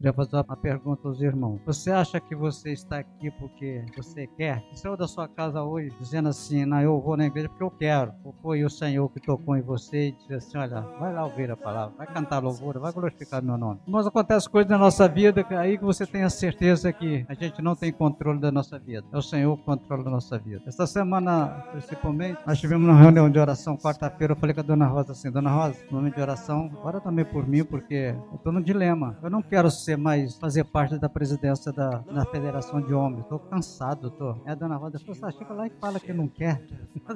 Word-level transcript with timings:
Queria 0.00 0.12
fazer 0.12 0.36
uma 0.36 0.56
pergunta 0.56 1.08
aos 1.08 1.20
irmãos. 1.20 1.60
Você 1.66 1.90
acha 1.90 2.20
que 2.20 2.32
você 2.32 2.70
está 2.70 3.00
aqui 3.00 3.32
porque 3.32 3.84
você 3.96 4.28
quer? 4.28 4.62
Você 4.70 4.82
saiu 4.82 4.96
da 4.96 5.08
sua 5.08 5.26
casa 5.26 5.60
hoje 5.60 5.92
dizendo 5.98 6.28
assim, 6.28 6.64
não, 6.64 6.80
eu 6.80 7.00
vou 7.00 7.16
na 7.16 7.26
igreja 7.26 7.48
porque 7.48 7.64
eu 7.64 7.70
quero. 7.72 8.12
Ou 8.22 8.32
foi 8.40 8.62
o 8.62 8.70
Senhor 8.70 9.08
que 9.08 9.18
tocou 9.18 9.56
em 9.56 9.60
você 9.60 10.10
e 10.10 10.12
disse 10.12 10.34
assim, 10.34 10.56
olha, 10.56 10.82
vai 11.00 11.12
lá 11.12 11.24
ouvir 11.24 11.50
a 11.50 11.56
palavra, 11.56 11.96
vai 11.98 12.06
cantar 12.06 12.40
louvor, 12.40 12.78
vai 12.78 12.92
glorificar 12.92 13.42
meu 13.42 13.58
nome. 13.58 13.80
Mas 13.88 14.06
acontece 14.06 14.48
coisas 14.48 14.70
na 14.70 14.78
nossa 14.78 15.08
vida 15.08 15.42
que 15.42 15.52
aí 15.52 15.76
que 15.76 15.82
você 15.82 16.06
tem 16.06 16.22
a 16.22 16.30
certeza 16.30 16.92
que 16.92 17.26
a 17.28 17.34
gente 17.34 17.60
não 17.60 17.74
tem 17.74 17.90
controle 17.90 18.38
da 18.38 18.52
nossa 18.52 18.78
vida. 18.78 19.04
É 19.12 19.18
o 19.18 19.22
Senhor 19.22 19.56
que 19.56 19.64
controla 19.64 20.04
da 20.04 20.10
nossa 20.12 20.38
vida. 20.38 20.62
Esta 20.64 20.86
semana, 20.86 21.64
principalmente, 21.72 22.38
nós 22.46 22.60
tivemos 22.60 22.88
uma 22.88 22.96
reunião 22.96 23.28
de 23.28 23.40
oração 23.40 23.76
quarta-feira, 23.76 24.34
eu 24.34 24.36
falei 24.36 24.54
com 24.54 24.60
a 24.60 24.64
dona 24.64 24.86
Rosa 24.86 25.10
assim, 25.10 25.28
dona 25.28 25.50
Rosa, 25.50 25.76
momento 25.90 26.14
de 26.14 26.20
oração, 26.20 26.70
ora 26.84 27.00
também 27.00 27.24
por 27.24 27.44
mim, 27.48 27.64
porque 27.64 28.14
eu 28.30 28.36
estou 28.36 28.52
no 28.52 28.62
dilema. 28.62 29.18
Eu 29.20 29.28
não 29.28 29.42
quero 29.42 29.68
ser 29.68 29.87
mais 29.96 30.36
fazer 30.36 30.64
parte 30.64 30.98
da 30.98 31.08
presidência 31.08 31.72
da, 31.72 32.02
Federação 32.30 32.80
de 32.80 32.92
Homens. 32.92 33.22
Estou 33.22 33.38
cansado, 33.38 34.10
tô. 34.10 34.36
É 34.44 34.52
a 34.52 34.54
dona 34.54 34.76
Rosa 34.76 34.98
falou, 34.98 35.16
assim, 35.22 35.38
chega 35.38 35.54
lá 35.54 35.66
e 35.66 35.70
fala 35.80 35.98
que 35.98 36.12
não 36.12 36.28
quer. 36.28 36.62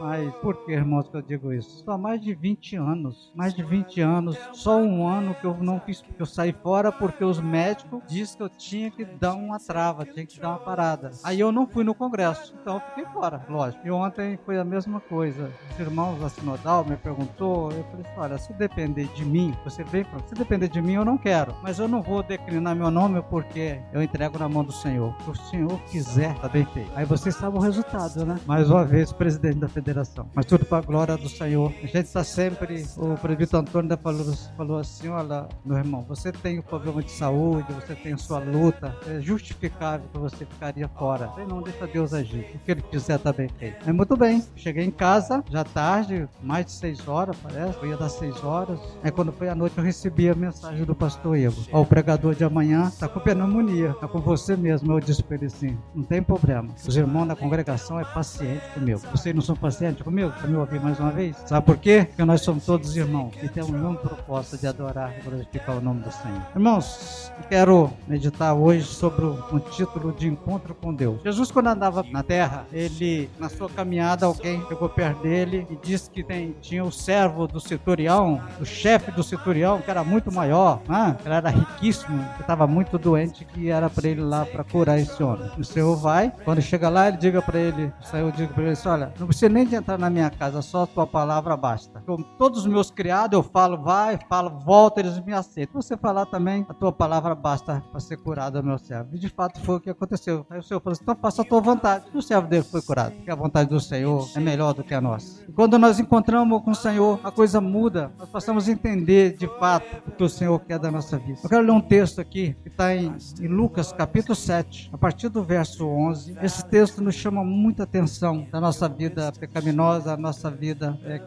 Mas 0.00 0.34
por 0.36 0.64
que, 0.64 0.72
irmãos, 0.72 1.08
que 1.08 1.16
eu 1.16 1.22
digo 1.22 1.52
isso? 1.52 1.84
Só 1.84 1.96
mais 1.96 2.20
de 2.20 2.34
20 2.34 2.76
anos, 2.76 3.32
mais 3.34 3.54
de 3.54 3.62
20 3.62 4.00
anos, 4.00 4.36
só 4.52 4.76
um 4.76 5.06
ano 5.06 5.34
que 5.34 5.46
eu 5.46 5.56
não 5.58 5.80
fiz, 5.80 6.02
que 6.02 6.20
eu 6.20 6.26
saí 6.26 6.52
fora 6.52 6.92
porque 6.92 7.24
os 7.24 7.40
médicos 7.40 8.02
disseram 8.06 8.30
que 8.36 8.42
eu 8.42 8.48
tinha 8.50 8.90
que 8.90 9.04
dar 9.04 9.34
uma 9.34 9.58
trava, 9.58 10.04
tinha 10.04 10.26
que 10.26 10.38
dar 10.40 10.50
uma 10.50 10.58
parada. 10.58 11.10
Aí 11.24 11.40
eu 11.40 11.50
não 11.50 11.66
fui 11.66 11.84
no 11.84 11.94
congresso, 11.94 12.54
então 12.60 12.74
eu 12.74 12.80
fiquei 12.80 13.04
fora, 13.06 13.44
lógico. 13.48 13.86
E 13.86 13.90
ontem 13.90 14.38
foi 14.44 14.58
a 14.58 14.64
mesma 14.64 15.00
coisa. 15.00 15.50
Os 15.72 15.80
irmãos 15.80 16.20
da 16.20 16.28
Sinodal 16.28 16.84
me 16.84 16.96
perguntou, 16.96 17.72
eu 17.72 17.84
falei 17.84 18.06
assim, 18.06 18.20
olha, 18.20 18.38
se 18.38 18.52
depender 18.54 19.06
de 19.14 19.24
mim, 19.24 19.54
você 19.64 19.82
vem 19.84 20.04
se 20.26 20.34
depender 20.34 20.68
de 20.68 20.80
mim 20.80 20.94
eu 20.94 21.04
não 21.04 21.18
quero, 21.18 21.54
mas 21.62 21.78
eu 21.78 21.88
não 21.88 22.02
vou 22.02 22.09
declinar 22.10 22.50
declinar 22.50 22.74
meu 22.74 22.90
nome 22.90 23.22
porque 23.30 23.78
eu 23.92 24.02
entrego 24.02 24.38
na 24.38 24.48
mão 24.48 24.64
do 24.64 24.72
Senhor. 24.72 25.14
Se 25.24 25.30
o 25.30 25.34
Senhor 25.34 25.80
quiser, 25.84 26.34
tá 26.40 26.48
bem 26.48 26.64
feito. 26.66 26.90
Aí 26.96 27.04
vocês 27.04 27.36
sabem 27.36 27.58
o 27.58 27.62
resultado, 27.62 28.26
né? 28.26 28.38
Mais 28.44 28.68
uma 28.68 28.84
vez, 28.84 29.12
presidente 29.12 29.58
da 29.58 29.68
federação. 29.68 30.28
Mas 30.34 30.46
tudo 30.46 30.64
para 30.64 30.78
a 30.78 30.80
glória 30.80 31.16
do 31.16 31.28
Senhor. 31.28 31.72
A 31.82 31.86
gente 31.86 32.06
está 32.06 32.24
sempre, 32.24 32.84
o 32.96 33.14
presbítero 33.16 33.58
Antônio 33.58 33.96
falou, 33.96 34.34
falou 34.56 34.78
assim: 34.78 35.08
olha, 35.08 35.48
meu 35.64 35.78
irmão, 35.78 36.04
você 36.08 36.32
tem 36.32 36.58
o 36.58 36.60
um 36.60 36.64
problema 36.64 37.02
de 37.02 37.10
saúde, 37.10 37.72
você 37.72 37.94
tem 37.94 38.12
a 38.12 38.18
sua 38.18 38.40
luta, 38.40 38.96
é 39.06 39.20
justificável 39.20 40.08
que 40.12 40.18
você 40.18 40.44
ficaria 40.44 40.88
fora. 40.88 41.28
Você 41.28 41.44
não 41.44 41.62
deixa 41.62 41.86
Deus 41.86 42.12
agir. 42.12 42.50
O 42.54 42.58
que 42.58 42.70
ele 42.72 42.82
quiser 42.82 43.18
tá 43.18 43.32
bem 43.32 43.48
feito. 43.48 43.76
Mas 43.86 43.94
muito 43.94 44.16
bem, 44.16 44.44
cheguei 44.56 44.84
em 44.84 44.90
casa, 44.90 45.44
já 45.48 45.62
tarde, 45.62 46.28
mais 46.42 46.66
de 46.66 46.72
seis 46.72 47.06
horas, 47.06 47.36
parece, 47.42 47.78
eu 47.80 47.90
ia 47.90 47.96
dar 47.96 48.08
seis 48.08 48.42
horas. 48.42 48.80
Aí 49.02 49.10
quando 49.10 49.32
foi 49.32 49.48
à 49.48 49.54
noite 49.54 49.78
eu 49.78 49.84
recebi 49.84 50.28
a 50.28 50.34
mensagem 50.34 50.84
do 50.84 50.94
pastor 50.94 51.36
Evo. 51.36 51.64
Ó, 51.72 51.82
o 51.82 51.86
pregador 52.00 52.34
de 52.34 52.42
amanhã 52.42 52.88
está 52.88 53.06
com 53.06 53.20
pneumonia, 53.20 53.90
está 53.90 54.08
com 54.08 54.20
você 54.20 54.56
mesmo. 54.56 54.90
Eu 54.92 55.00
disse 55.00 55.22
para 55.22 55.36
ele 55.36 55.46
assim: 55.46 55.76
não 55.94 56.02
tem 56.02 56.22
problema. 56.22 56.70
Os 56.86 56.96
irmãos 56.96 57.26
da 57.26 57.36
congregação 57.36 58.00
é 58.00 58.04
paciente 58.04 58.62
comigo. 58.72 59.00
Vocês 59.10 59.34
não 59.34 59.42
são 59.42 59.54
pacientes 59.54 60.02
comigo? 60.02 60.32
Para 60.32 60.48
me 60.48 60.56
ouvir 60.56 60.80
mais 60.80 60.98
uma 60.98 61.10
vez? 61.10 61.36
Sabe 61.46 61.66
por 61.66 61.76
quê? 61.76 62.06
Porque 62.08 62.24
nós 62.24 62.40
somos 62.40 62.64
todos 62.64 62.96
irmãos 62.96 63.32
e 63.42 63.48
temos 63.48 63.70
mesmo 63.70 63.96
propósito 63.96 64.58
de 64.58 64.66
adorar 64.66 65.14
e 65.18 65.22
glorificar 65.22 65.76
o 65.76 65.80
nome 65.80 66.00
do 66.00 66.10
Senhor. 66.10 66.42
Irmãos, 66.54 67.30
quero 67.50 67.90
meditar 68.08 68.54
hoje 68.54 68.84
sobre 68.84 69.26
um 69.26 69.58
título 69.58 70.12
de 70.12 70.26
encontro 70.26 70.74
com 70.74 70.94
Deus. 70.94 71.20
Jesus, 71.22 71.50
quando 71.50 71.66
andava 71.66 72.02
na 72.10 72.22
terra, 72.22 72.64
ele, 72.72 73.28
na 73.38 73.50
sua 73.50 73.68
caminhada, 73.68 74.24
alguém 74.24 74.64
chegou 74.68 74.88
perto 74.88 75.22
dele 75.22 75.66
e 75.68 75.76
disse 75.76 76.08
que 76.08 76.24
tem, 76.24 76.54
tinha 76.62 76.82
o 76.82 76.90
servo 76.90 77.46
do 77.46 77.60
centurião, 77.60 78.40
o 78.58 78.64
chefe 78.64 79.10
do 79.10 79.22
centurião, 79.22 79.82
que 79.82 79.90
era 79.90 80.02
muito 80.02 80.32
maior, 80.32 80.80
né? 80.88 81.16
ele 81.24 81.34
era 81.34 81.50
riquíssimo, 81.50 81.89
que 81.98 82.40
estava 82.40 82.66
muito 82.66 82.98
doente 82.98 83.44
que 83.44 83.70
era 83.70 83.88
para 83.88 84.08
ele 84.08 84.20
lá 84.20 84.44
para 84.44 84.64
curar 84.64 84.98
esse 84.98 85.22
homem. 85.22 85.50
O 85.58 85.64
Senhor 85.64 85.96
vai, 85.96 86.32
quando 86.44 86.60
chega 86.60 86.88
lá, 86.88 87.08
ele 87.08 87.16
diga 87.16 87.42
para 87.42 87.58
ele, 87.58 87.92
Senhor 88.10 88.32
diga 88.32 88.52
para 88.52 88.62
ele 88.62 88.72
assim, 88.72 88.88
olha, 88.88 89.12
não 89.18 89.26
precisa 89.26 89.48
nem 89.48 89.64
de 89.64 89.74
entrar 89.74 89.98
na 89.98 90.10
minha 90.10 90.30
casa, 90.30 90.60
só 90.62 90.82
a 90.82 90.86
tua 90.86 91.06
palavra 91.06 91.56
basta. 91.56 92.00
Com 92.06 92.22
todos 92.22 92.60
os 92.60 92.66
meus 92.66 92.90
criados 92.90 93.36
eu 93.36 93.42
falo, 93.42 93.78
vai, 93.78 94.18
falo, 94.28 94.50
volta, 94.50 95.00
eles 95.00 95.18
me 95.20 95.32
aceitam. 95.32 95.80
Você 95.80 95.96
falar 95.96 96.26
também, 96.26 96.66
a 96.68 96.74
tua 96.74 96.92
palavra 96.92 97.34
basta 97.34 97.82
para 97.90 98.00
ser 98.00 98.16
curado, 98.16 98.62
meu 98.62 98.78
servo. 98.78 99.10
E 99.12 99.18
de 99.18 99.28
fato 99.28 99.60
foi 99.60 99.76
o 99.76 99.80
que 99.80 99.90
aconteceu. 99.90 100.44
Aí 100.50 100.58
o 100.58 100.62
Senhor 100.62 100.80
falou 100.80 100.92
assim, 100.92 101.02
então 101.02 101.16
faça 101.16 101.42
a 101.42 101.44
tua 101.44 101.60
vontade. 101.60 102.06
E 102.12 102.18
o 102.18 102.22
servo 102.22 102.48
dele 102.48 102.64
foi 102.64 102.82
curado, 102.82 103.14
porque 103.14 103.30
a 103.30 103.34
vontade 103.34 103.70
do 103.70 103.80
Senhor 103.80 104.28
é 104.34 104.40
melhor 104.40 104.74
do 104.74 104.82
que 104.82 104.94
a 104.94 105.00
nossa. 105.00 105.42
E 105.48 105.52
quando 105.52 105.78
nós 105.78 105.98
encontramos 105.98 106.62
com 106.62 106.70
o 106.70 106.74
Senhor, 106.74 107.20
a 107.22 107.30
coisa 107.30 107.60
muda. 107.60 108.12
Nós 108.18 108.28
passamos 108.28 108.68
a 108.68 108.72
entender 108.72 109.36
de 109.36 109.46
fato 109.58 110.02
o 110.06 110.10
que 110.10 110.24
o 110.24 110.28
Senhor 110.28 110.58
quer 110.60 110.78
da 110.78 110.90
nossa 110.90 111.18
vida. 111.18 111.38
Eu 111.42 111.48
quero 111.48 111.62
ler 111.62 111.72
um 111.72 111.79
texto 111.80 112.20
aqui 112.20 112.56
que 112.62 112.68
está 112.68 112.94
em, 112.94 113.14
em, 113.40 113.48
Lucas 113.48 113.92
capítulo 113.92 114.34
7, 114.34 114.90
a 114.92 114.98
partir 114.98 115.28
do 115.28 115.42
verso 115.42 115.86
11. 115.86 116.36
Esse 116.42 116.64
texto 116.66 117.02
nos 117.02 117.14
chama 117.14 117.44
muita 117.44 117.84
atenção 117.84 118.46
da 118.50 118.60
nossa 118.60 118.88
vida 118.88 119.32
pecaminosa, 119.38 120.12
a 120.12 120.16
nossa 120.16 120.50
vida 120.50 120.98
é, 121.04 121.20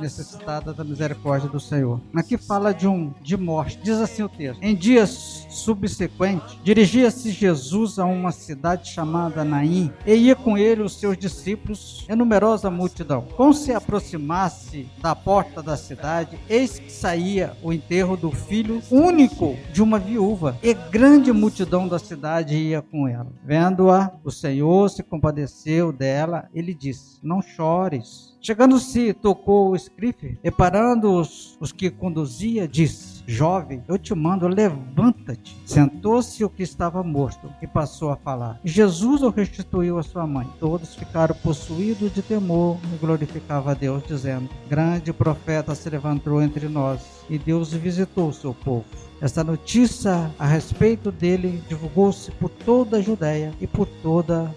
necessitada 0.00 0.72
da 0.72 0.84
misericórdia 0.84 1.48
do 1.48 1.60
Senhor. 1.60 2.00
Aqui 2.14 2.36
fala 2.36 2.72
de 2.72 2.86
um 2.86 3.12
de 3.22 3.36
morte. 3.36 3.78
Diz 3.82 3.98
assim 3.98 4.22
o 4.22 4.28
texto: 4.28 4.62
Em 4.62 4.74
dias 4.74 5.46
subsequentes, 5.50 6.58
dirigia-se 6.62 7.30
Jesus 7.30 7.98
a 7.98 8.04
uma 8.04 8.32
cidade 8.32 8.88
chamada 8.88 9.44
Naim 9.44 9.92
e 10.06 10.14
ia 10.14 10.36
com 10.36 10.56
ele 10.56 10.82
os 10.82 10.98
seus 10.98 11.16
discípulos 11.16 12.06
e 12.08 12.14
numerosa 12.14 12.70
multidão. 12.70 13.26
Quando 13.36 13.54
se 13.54 13.72
aproximasse 13.72 14.88
da 15.00 15.14
porta 15.14 15.62
da 15.62 15.76
cidade, 15.76 16.38
eis 16.48 16.78
que 16.78 16.90
saía 16.90 17.56
o 17.62 17.72
enterro 17.72 18.16
do 18.16 18.30
filho 18.30 18.82
único 18.90 19.56
de 19.72 19.82
uma 19.82 19.99
viúva 20.00 20.58
e 20.62 20.74
grande 20.74 21.32
multidão 21.32 21.86
da 21.86 21.98
cidade 21.98 22.56
ia 22.56 22.82
com 22.82 23.06
ela. 23.06 23.32
Vendo-a, 23.44 24.12
o 24.24 24.30
Senhor 24.30 24.88
se 24.90 25.02
compadeceu 25.02 25.92
dela 25.92 26.48
e 26.52 26.60
lhe 26.60 26.74
disse: 26.74 27.18
Não 27.22 27.40
chores. 27.40 28.36
Chegando-se, 28.40 29.12
tocou 29.12 29.70
o 29.70 29.76
escrife, 29.76 30.38
e 30.42 30.50
parando 30.50 31.12
os, 31.12 31.58
os 31.60 31.72
que 31.72 31.90
conduzia, 31.90 32.66
disse: 32.66 33.19
Jovem, 33.30 33.80
eu 33.86 33.96
te 33.96 34.12
mando, 34.12 34.48
levanta-te. 34.48 35.56
Sentou-se 35.64 36.44
o 36.44 36.50
que 36.50 36.64
estava 36.64 37.00
morto 37.04 37.48
e 37.62 37.66
passou 37.66 38.10
a 38.10 38.16
falar. 38.16 38.58
Jesus 38.64 39.22
o 39.22 39.30
restituiu 39.30 39.98
a 39.98 40.02
sua 40.02 40.26
mãe. 40.26 40.48
Todos 40.58 40.96
ficaram 40.96 41.36
possuídos 41.36 42.12
de 42.12 42.22
temor 42.22 42.76
e 42.92 42.96
glorificavam 42.96 43.70
a 43.70 43.74
Deus, 43.74 44.02
dizendo: 44.04 44.50
Grande 44.68 45.12
profeta 45.12 45.76
se 45.76 45.88
levantou 45.88 46.42
entre 46.42 46.68
nós 46.68 47.24
e 47.30 47.38
Deus 47.38 47.72
visitou 47.72 48.30
o 48.30 48.34
seu 48.34 48.52
povo. 48.52 48.84
Esta 49.20 49.44
notícia 49.44 50.28
a 50.36 50.46
respeito 50.46 51.12
dele 51.12 51.62
divulgou-se 51.68 52.32
por 52.32 52.50
toda 52.50 52.96
a 52.96 53.00
Judéia 53.00 53.52
e 53.60 53.66
por 53.66 53.86
toda 53.86 54.52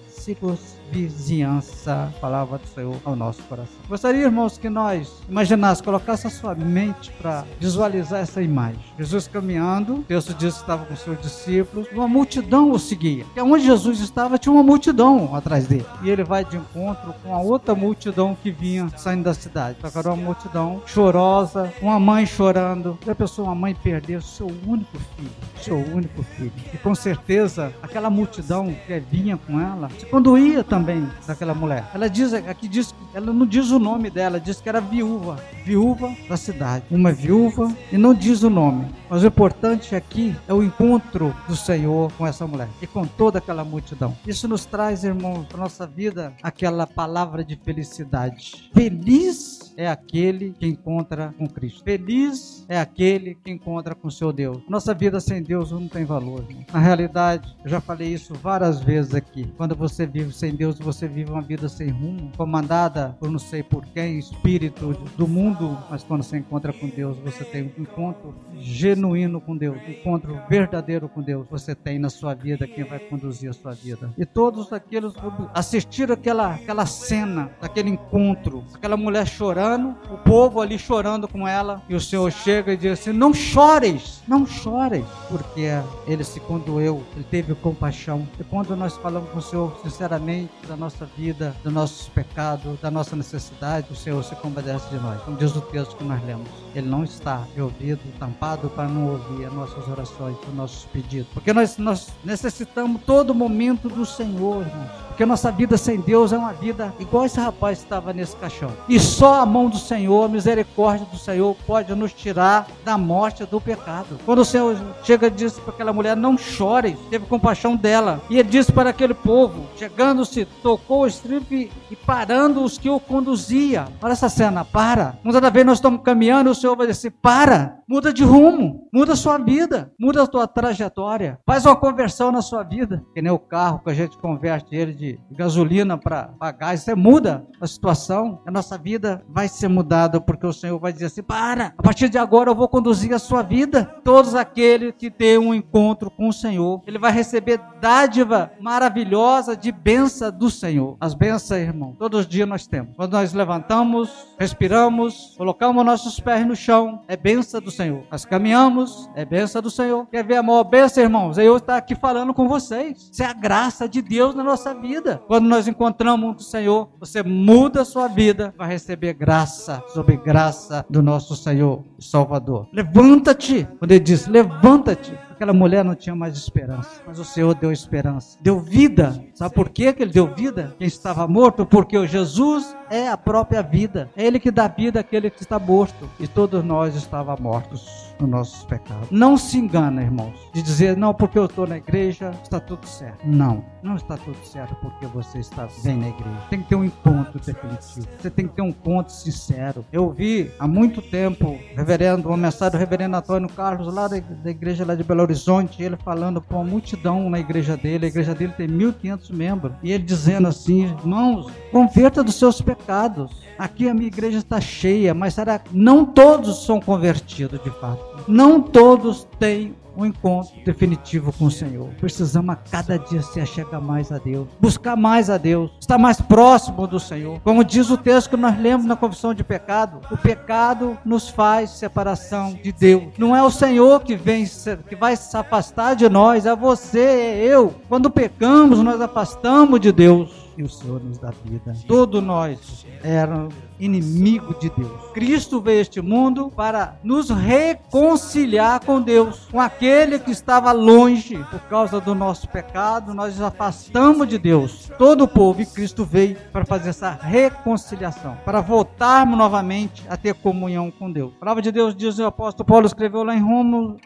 vizinhança, 0.91 2.13
palavra 2.19 2.57
do 2.57 2.67
Senhor 2.67 2.95
ao 3.03 3.15
nosso 3.15 3.41
coração. 3.43 3.75
Gostaria, 3.89 4.23
irmãos, 4.23 4.57
que 4.57 4.69
nós 4.69 5.21
imaginássemos, 5.27 5.81
colocasse 5.81 6.27
a 6.27 6.29
sua 6.29 6.55
mente 6.55 7.11
para 7.21 7.45
visualizar 7.59 8.21
essa 8.21 8.41
imagem. 8.41 8.79
Jesus 8.97 9.27
caminhando, 9.27 9.95
o 9.95 10.03
texto 10.03 10.33
diz 10.33 10.55
que 10.55 10.61
estava 10.61 10.85
com 10.85 10.95
seus 10.95 11.19
discípulos, 11.21 11.87
uma 11.91 12.07
multidão 12.07 12.71
o 12.71 12.79
seguia. 12.79 13.25
E 13.35 13.41
onde 13.41 13.65
Jesus 13.65 13.99
estava, 13.99 14.37
tinha 14.37 14.53
uma 14.53 14.63
multidão 14.63 15.35
atrás 15.35 15.67
dele. 15.67 15.85
E 16.01 16.09
ele 16.09 16.23
vai 16.23 16.45
de 16.45 16.57
encontro 16.57 17.13
com 17.23 17.33
a 17.33 17.39
outra 17.39 17.73
multidão 17.75 18.37
que 18.41 18.51
vinha 18.51 18.89
saindo 18.97 19.23
da 19.23 19.33
cidade. 19.33 19.77
Só 19.81 19.99
era 19.99 20.09
uma 20.09 20.23
multidão 20.23 20.81
chorosa, 20.85 21.73
uma 21.81 21.99
mãe 21.99 22.25
chorando. 22.25 22.97
E 23.05 23.09
a 23.09 23.15
pessoa, 23.15 23.47
uma 23.47 23.55
mãe 23.55 23.75
perdeu 23.75 24.21
seu 24.21 24.47
único 24.65 24.97
filho, 25.15 25.31
seu 25.61 25.77
único 25.77 26.23
filho. 26.23 26.53
E 26.73 26.77
com 26.77 26.93
certeza, 26.93 27.73
aquela 27.81 28.09
multidão 28.09 28.73
que 28.85 28.99
vinha 28.99 29.37
com 29.37 29.59
ela, 29.59 29.89
se 29.99 30.05
conduía 30.05 30.63
também 30.73 31.07
daquela 31.27 31.53
mulher. 31.53 31.85
Ela 31.93 32.09
diz, 32.09 32.33
aqui 32.33 32.67
diz, 32.67 32.95
ela 33.13 33.31
não 33.31 33.45
diz 33.45 33.69
o 33.69 33.77
nome 33.77 34.09
dela, 34.09 34.39
diz 34.39 34.59
que 34.59 34.67
era 34.67 34.81
viúva, 34.81 35.37
viúva 35.63 36.11
da 36.27 36.35
cidade. 36.35 36.85
Uma 36.89 37.11
viúva 37.11 37.71
e 37.91 37.97
não 37.97 38.11
diz 38.11 38.41
o 38.41 38.49
nome. 38.49 38.87
Mas 39.13 39.23
o 39.23 39.27
importante 39.27 39.95
aqui 39.95 40.35
é 40.47 40.53
o 40.55 40.63
encontro 40.63 41.35
do 41.47 41.55
Senhor 41.55 42.11
com 42.13 42.25
essa 42.25 42.47
mulher 42.47 42.67
e 42.81 42.87
com 42.87 43.05
toda 43.05 43.37
aquela 43.37 43.63
multidão. 43.63 44.17
Isso 44.25 44.47
nos 44.47 44.65
traz, 44.65 45.03
irmão, 45.03 45.45
para 45.47 45.59
nossa 45.59 45.85
vida 45.85 46.33
aquela 46.41 46.87
palavra 46.87 47.45
de 47.45 47.55
felicidade. 47.55 48.71
Feliz 48.73 49.71
é 49.77 49.87
aquele 49.87 50.55
que 50.59 50.65
encontra 50.65 51.31
com 51.37 51.47
Cristo. 51.47 51.83
Feliz 51.83 52.65
é 52.67 52.79
aquele 52.79 53.35
que 53.35 53.51
encontra 53.51 53.93
com 53.93 54.09
seu 54.09 54.33
Deus. 54.33 54.63
Nossa 54.67 54.95
vida 54.95 55.19
sem 55.19 55.43
Deus 55.43 55.71
não 55.71 55.87
tem 55.87 56.05
valor. 56.05 56.43
Na 56.73 56.79
realidade, 56.79 57.55
eu 57.63 57.69
já 57.69 57.79
falei 57.79 58.11
isso 58.11 58.33
várias 58.33 58.81
vezes 58.81 59.13
aqui. 59.13 59.47
Quando 59.55 59.75
você 59.75 60.07
vive 60.07 60.33
sem 60.33 60.55
Deus, 60.55 60.79
você 60.79 61.07
vive 61.07 61.29
uma 61.29 61.41
vida 61.41 61.69
sem 61.69 61.89
rumo, 61.89 62.31
comandada 62.35 63.15
por 63.19 63.29
não 63.29 63.37
sei 63.37 63.61
por 63.61 63.85
quem, 63.85 64.17
espírito 64.17 64.93
do 65.15 65.27
mundo, 65.27 65.77
mas 65.87 66.03
quando 66.03 66.23
você 66.23 66.37
encontra 66.37 66.73
com 66.73 66.89
Deus, 66.89 67.15
você 67.19 67.43
tem 67.43 67.71
um 67.77 67.81
encontro 67.83 68.33
genuíno 68.55 69.02
com 69.41 69.57
Deus, 69.57 69.77
encontro 69.87 70.39
verdadeiro 70.49 71.09
com 71.09 71.21
Deus. 71.21 71.45
Você 71.49 71.75
tem 71.75 71.99
na 71.99 72.09
sua 72.09 72.33
vida 72.33 72.67
quem 72.67 72.83
vai 72.83 72.99
conduzir 72.99 73.49
a 73.49 73.53
sua 73.53 73.73
vida. 73.73 74.09
E 74.17 74.25
todos 74.25 74.71
aqueles 74.71 75.13
assistiram 75.53 76.13
aquela, 76.13 76.55
aquela 76.55 76.85
cena, 76.85 77.51
daquele 77.61 77.89
encontro, 77.89 78.63
aquela 78.73 78.95
mulher 78.95 79.27
chorando, 79.27 79.95
o 80.09 80.17
povo 80.17 80.61
ali 80.61 80.79
chorando 80.79 81.27
com 81.27 81.47
ela, 81.47 81.81
e 81.89 81.95
o 81.95 81.99
Senhor 81.99 82.31
chega 82.31 82.73
e 82.73 82.77
diz 82.77 82.93
assim: 82.93 83.11
Não 83.11 83.33
chores, 83.33 84.21
não 84.27 84.45
chores, 84.45 85.05
porque 85.29 85.67
ele 86.07 86.23
se 86.23 86.39
condoeu, 86.39 87.03
ele 87.15 87.25
teve 87.29 87.53
compaixão. 87.55 88.27
E 88.39 88.43
quando 88.43 88.75
nós 88.75 88.95
falamos 88.97 89.29
com 89.31 89.39
o 89.39 89.41
Senhor 89.41 89.79
sinceramente 89.83 90.51
da 90.67 90.75
nossa 90.75 91.05
vida, 91.05 91.55
dos 91.63 91.73
nossos 91.73 92.07
pecados, 92.09 92.79
da 92.79 92.89
nossa 92.89 93.15
necessidade, 93.15 93.87
o 93.91 93.95
Senhor 93.95 94.23
se 94.23 94.35
compadece 94.35 94.89
de 94.89 95.01
nós. 95.01 95.21
Como 95.23 95.37
diz 95.37 95.55
o 95.55 95.61
texto 95.61 95.95
que 95.95 96.03
nós 96.03 96.23
lemos, 96.25 96.47
ele 96.75 96.87
não 96.87 97.03
está 97.03 97.45
de 97.53 97.61
ouvido 97.61 98.01
tampado 98.19 98.69
para 98.69 98.82
não 98.87 99.09
ouvir 99.09 99.45
as 99.45 99.53
nossas 99.53 99.87
orações, 99.87 100.35
os 100.47 100.55
nossos 100.55 100.85
pedidos. 100.85 101.27
Porque 101.33 101.53
nós, 101.53 101.77
nós 101.77 102.09
necessitamos 102.23 103.01
todo 103.05 103.33
momento 103.33 103.89
do 103.89 104.05
Senhor, 104.05 104.65
irmãos. 104.65 104.91
Porque 105.13 105.27
nossa 105.27 105.51
vida 105.51 105.77
sem 105.77 105.99
Deus 105.99 106.33
é 106.33 106.37
uma 106.39 106.53
vida 106.53 106.91
igual 106.99 107.23
esse 107.23 107.39
rapaz 107.39 107.77
que 107.77 107.83
estava 107.83 108.11
nesse 108.11 108.35
caixão. 108.35 108.71
E 108.89 108.99
só 108.99 109.41
a 109.41 109.45
mão 109.45 109.69
do 109.69 109.77
Senhor, 109.77 110.25
a 110.25 110.27
misericórdia 110.27 111.05
do 111.05 111.19
Senhor, 111.19 111.55
pode 111.67 111.93
nos 111.93 112.11
tirar 112.11 112.65
da 112.83 112.97
morte 112.97 113.45
do 113.45 113.61
pecado. 113.61 114.17
Quando 114.25 114.39
o 114.39 114.45
Senhor 114.45 114.75
chega 115.03 115.27
e 115.27 115.29
diz 115.29 115.59
para 115.59 115.71
aquela 115.71 115.93
mulher: 115.93 116.17
Não 116.17 116.35
chore, 116.35 116.97
teve 117.11 117.27
compaixão 117.27 117.75
dela. 117.75 118.23
E 118.27 118.39
ele 118.39 118.49
disse 118.49 118.71
para 118.71 118.89
aquele 118.89 119.13
povo: 119.13 119.67
Chegando-se, 119.77 120.45
tocou 120.63 121.01
o 121.01 121.07
estripe 121.07 121.71
e 121.91 121.95
parando 121.95 122.63
os 122.63 122.79
que 122.79 122.89
o 122.89 122.99
conduzia. 122.99 123.85
Olha 124.01 124.13
essa 124.13 124.29
cena, 124.29 124.65
para. 124.65 125.19
Muitas 125.23 125.43
vezes 125.51 125.65
nós 125.67 125.77
estamos 125.77 126.01
caminhando 126.01 126.49
o 126.49 126.55
Senhor 126.55 126.75
vai 126.75 126.87
dizer: 126.87 127.11
Para, 127.21 127.77
muda 127.87 128.11
de 128.11 128.23
rumo, 128.23 128.89
muda 128.91 129.13
a 129.13 129.15
sua 129.15 129.37
vida, 129.37 129.91
muda 129.99 130.23
a 130.23 130.27
tua 130.27 130.47
trajetória, 130.47 131.37
faz 131.45 131.67
uma 131.67 131.75
conversão 131.75 132.31
na 132.31 132.41
sua 132.41 132.63
vida. 132.63 133.03
Que 133.13 133.21
nem 133.21 133.31
o 133.31 133.37
carro 133.37 133.79
que 133.83 133.91
a 133.91 133.93
gente 133.93 134.17
converte 134.17 134.75
ele 134.75 134.91
de 134.91 135.02
de 135.03 135.19
gasolina 135.31 135.97
para 135.97 136.29
pagar, 136.39 136.73
isso 136.73 136.89
é, 136.89 136.95
muda 136.95 137.45
a 137.59 137.67
situação, 137.67 138.41
a 138.45 138.51
nossa 138.51 138.77
vida 138.77 139.21
vai 139.27 139.49
ser 139.49 139.67
mudada, 139.67 140.21
porque 140.21 140.47
o 140.47 140.53
Senhor 140.53 140.79
vai 140.79 140.93
dizer 140.93 141.07
assim: 141.07 141.21
para, 141.21 141.73
a 141.77 141.83
partir 141.83 142.07
de 142.07 142.17
agora 142.17 142.49
eu 142.49 142.55
vou 142.55 142.69
conduzir 142.69 143.13
a 143.13 143.19
sua 143.19 143.41
vida. 143.41 143.83
Todos 144.03 144.33
aqueles 144.33 144.93
que 144.97 145.11
têm 145.11 145.37
um 145.37 145.53
encontro 145.53 146.09
com 146.09 146.29
o 146.29 146.33
Senhor, 146.33 146.81
ele 146.87 146.97
vai 146.97 147.11
receber 147.11 147.59
dádiva 147.81 148.51
maravilhosa 148.61 149.57
de 149.57 149.71
benção 149.71 150.31
do 150.31 150.49
Senhor. 150.49 150.95
As 151.01 151.13
bênçãos, 151.13 151.59
irmão, 151.59 151.95
todos 151.99 152.21
os 152.21 152.27
dias 152.27 152.47
nós 152.47 152.65
temos. 152.65 152.95
Quando 152.95 153.11
nós 153.11 153.33
levantamos, 153.33 154.09
respiramos, 154.39 155.33
colocamos 155.37 155.85
nossos 155.85 156.19
pés 156.19 156.45
no 156.45 156.55
chão, 156.55 157.01
é 157.07 157.17
benção 157.17 157.59
do 157.59 157.71
Senhor. 157.71 158.03
Nós 158.09 158.23
caminhamos, 158.23 159.09
é 159.15 159.25
benção 159.25 159.61
do 159.61 159.69
Senhor. 159.69 160.07
Quer 160.07 160.23
ver 160.23 160.37
a 160.37 160.43
maior 160.43 160.63
benção, 160.63 161.03
irmãos? 161.03 161.37
Eu 161.37 161.57
estou 161.57 161.75
aqui 161.75 161.95
falando 161.95 162.33
com 162.33 162.47
vocês. 162.47 163.09
Isso 163.11 163.21
é 163.21 163.25
a 163.25 163.33
graça 163.33 163.87
de 163.89 164.01
Deus 164.01 164.33
na 164.33 164.43
nossa 164.43 164.73
vida 164.73 164.92
vida. 164.93 165.21
Quando 165.27 165.47
nós 165.47 165.67
encontramos 165.67 166.37
o 166.37 166.43
Senhor, 166.43 166.89
você 166.99 167.23
muda 167.23 167.81
a 167.81 167.85
sua 167.85 168.07
vida, 168.07 168.53
vai 168.57 168.67
receber 168.67 169.13
graça 169.13 169.83
sobre 169.87 170.17
graça 170.17 170.85
do 170.89 171.01
nosso 171.01 171.35
Senhor 171.35 171.83
Salvador. 171.99 172.67
Levanta-te. 172.71 173.67
Quando 173.79 173.91
ele 173.91 173.99
diz, 173.99 174.27
levanta-te. 174.27 175.17
Aquela 175.31 175.51
mulher 175.51 175.83
não 175.83 175.95
tinha 175.95 176.15
mais 176.15 176.37
esperança, 176.37 177.01
mas 177.05 177.17
o 177.17 177.25
Senhor 177.25 177.55
deu 177.55 177.71
esperança, 177.71 178.37
deu 178.39 178.59
vida. 178.59 179.19
Sabe 179.33 179.53
por 179.53 179.69
quê 179.69 179.91
que 179.91 180.03
ele 180.03 180.11
deu 180.11 180.33
vida? 180.33 180.75
Quem 180.77 180.87
estava 180.87 181.27
morto? 181.27 181.65
Porque 181.65 181.97
o 181.97 182.05
Jesus 182.05 182.75
é 182.89 183.09
a 183.09 183.17
própria 183.17 183.63
vida. 183.63 184.09
É 184.15 184.25
Ele 184.25 184.39
que 184.39 184.51
dá 184.51 184.67
vida 184.67 184.99
àquele 184.99 185.29
que 185.29 185.41
está 185.41 185.57
morto. 185.57 186.09
E 186.19 186.27
todos 186.27 186.63
nós 186.63 186.95
estávamos 186.95 187.41
mortos 187.41 188.02
nos 188.19 188.29
nossos 188.29 188.63
pecados. 188.65 189.09
Não 189.11 189.37
se 189.37 189.57
engana, 189.57 190.01
irmãos, 190.01 190.33
de 190.53 190.61
dizer, 190.61 190.95
não, 190.97 191.13
porque 191.13 191.37
eu 191.37 191.45
estou 191.45 191.67
na 191.67 191.77
igreja, 191.77 192.31
está 192.41 192.59
tudo 192.59 192.85
certo. 192.87 193.19
Não, 193.25 193.63
não 193.81 193.95
está 193.95 194.17
tudo 194.17 194.37
certo 194.45 194.75
porque 194.81 195.05
você 195.07 195.39
está 195.39 195.67
bem 195.83 195.97
na 195.97 196.09
igreja. 196.09 196.37
Tem 196.49 196.61
que 196.61 196.69
ter 196.69 196.75
um 196.75 196.83
encontro 196.83 197.39
definitivo. 197.39 198.07
Você 198.19 198.29
tem 198.29 198.47
que 198.47 198.55
ter 198.55 198.61
um 198.61 198.69
encontro 198.69 199.13
sincero. 199.13 199.85
Eu 199.91 200.09
vi 200.11 200.51
há 200.59 200.67
muito 200.67 201.01
tempo, 201.01 201.59
reverendo, 201.75 202.27
uma 202.27 202.37
mensagem 202.37 202.71
do 202.71 202.77
reverendo 202.77 203.15
Antônio 203.15 203.49
Carlos, 203.49 203.93
lá 203.93 204.07
da, 204.07 204.19
da 204.19 204.49
igreja 204.49 204.85
lá 204.85 204.95
de 204.95 205.03
Belo 205.03 205.21
Horizonte, 205.21 205.81
ele 205.81 205.97
falando 205.97 206.41
com 206.41 206.61
a 206.61 206.63
multidão 206.63 207.29
na 207.29 207.39
igreja 207.39 207.75
dele. 207.75 208.05
A 208.05 208.09
igreja 208.09 208.33
dele 208.33 208.53
tem 208.53 208.67
1.500 208.67 209.33
membros. 209.33 209.73
E 209.83 209.91
ele 209.91 210.03
dizendo 210.03 210.47
assim, 210.47 210.83
irmãos, 210.83 211.51
converta 211.71 212.23
dos 212.23 212.35
seus 212.35 212.61
pecados. 212.61 213.43
Aqui 213.57 213.87
a 213.87 213.93
minha 213.93 214.07
igreja 214.07 214.39
está 214.39 214.59
cheia, 214.59 215.13
mas 215.13 215.33
será 215.33 215.59
que 215.59 215.75
não 215.75 216.05
todos 216.05 216.65
são 216.65 216.79
convertidos 216.79 217.61
de 217.63 217.69
fato? 217.69 218.12
Não 218.27 218.61
todos 218.61 219.27
têm 219.39 219.75
um 219.95 220.05
encontro 220.05 220.53
definitivo 220.65 221.31
com 221.33 221.45
o 221.45 221.51
Senhor. 221.51 221.89
Precisamos 221.99 222.49
a 222.49 222.55
cada 222.55 222.97
dia 222.97 223.21
se 223.21 223.39
achegar 223.39 223.81
mais 223.81 224.11
a 224.11 224.17
Deus, 224.17 224.47
buscar 224.59 224.95
mais 224.95 225.29
a 225.29 225.37
Deus, 225.37 225.71
estar 225.79 225.97
mais 225.97 226.19
próximo 226.19 226.87
do 226.87 226.99
Senhor. 226.99 227.39
Como 227.41 227.63
diz 227.63 227.89
o 227.89 227.97
texto 227.97 228.31
que 228.31 228.37
nós 228.37 228.57
lemos 228.59 228.85
na 228.85 228.95
confissão 228.95 229.33
de 229.33 229.43
pecado, 229.43 229.99
o 230.11 230.17
pecado 230.17 230.97
nos 231.05 231.29
faz 231.29 231.71
separação 231.71 232.53
de 232.53 232.71
Deus. 232.71 233.03
Não 233.17 233.35
é 233.35 233.43
o 233.43 233.51
Senhor 233.51 234.01
que 234.01 234.15
vem 234.15 234.45
que 234.87 234.95
vai 234.95 235.15
se 235.15 235.35
afastar 235.37 235.95
de 235.95 236.09
nós, 236.09 236.45
é 236.45 236.55
você, 236.55 236.99
é 236.99 237.45
eu. 237.45 237.75
Quando 237.87 238.09
pecamos, 238.09 238.79
nós 238.79 238.99
afastamos 238.99 239.79
de 239.79 239.91
Deus 239.91 240.43
e 240.57 240.63
o 240.63 240.69
Senhor 240.69 241.03
nos 241.03 241.17
dá 241.17 241.31
vida. 241.43 241.73
Todos 241.87 242.21
nós 242.21 242.85
éramos 243.03 243.53
inimigo 243.85 244.55
de 244.59 244.69
Deus. 244.69 245.11
Cristo 245.13 245.61
veio 245.61 245.79
a 245.79 245.81
este 245.81 246.01
mundo 246.01 246.51
para 246.55 246.97
nos 247.03 247.29
reconciliar 247.29 248.83
com 248.83 249.01
Deus, 249.01 249.47
com 249.51 249.59
aquele 249.59 250.19
que 250.19 250.31
estava 250.31 250.71
longe 250.71 251.37
por 251.51 251.59
causa 251.61 251.99
do 251.99 252.15
nosso 252.15 252.47
pecado, 252.47 253.13
nós 253.13 253.35
nos 253.35 253.41
afastamos 253.41 254.27
de 254.27 254.37
Deus. 254.37 254.89
Todo 254.97 255.23
o 255.23 255.27
povo 255.27 255.61
e 255.61 255.65
Cristo 255.65 256.05
veio 256.05 256.37
para 256.51 256.65
fazer 256.65 256.89
essa 256.89 257.11
reconciliação, 257.11 258.37
para 258.45 258.61
voltarmos 258.61 259.37
novamente 259.37 260.03
a 260.09 260.15
ter 260.15 260.33
comunhão 260.33 260.91
com 260.91 261.11
Deus. 261.11 261.33
A 261.35 261.39
palavra 261.39 261.61
de 261.61 261.71
Deus 261.71 261.95
diz, 261.95 262.19
o 262.19 262.25
apóstolo 262.25 262.67
Paulo 262.67 262.85
escreveu 262.85 263.23
lá 263.23 263.35
em, 263.35 263.41
Romo, 263.41 263.97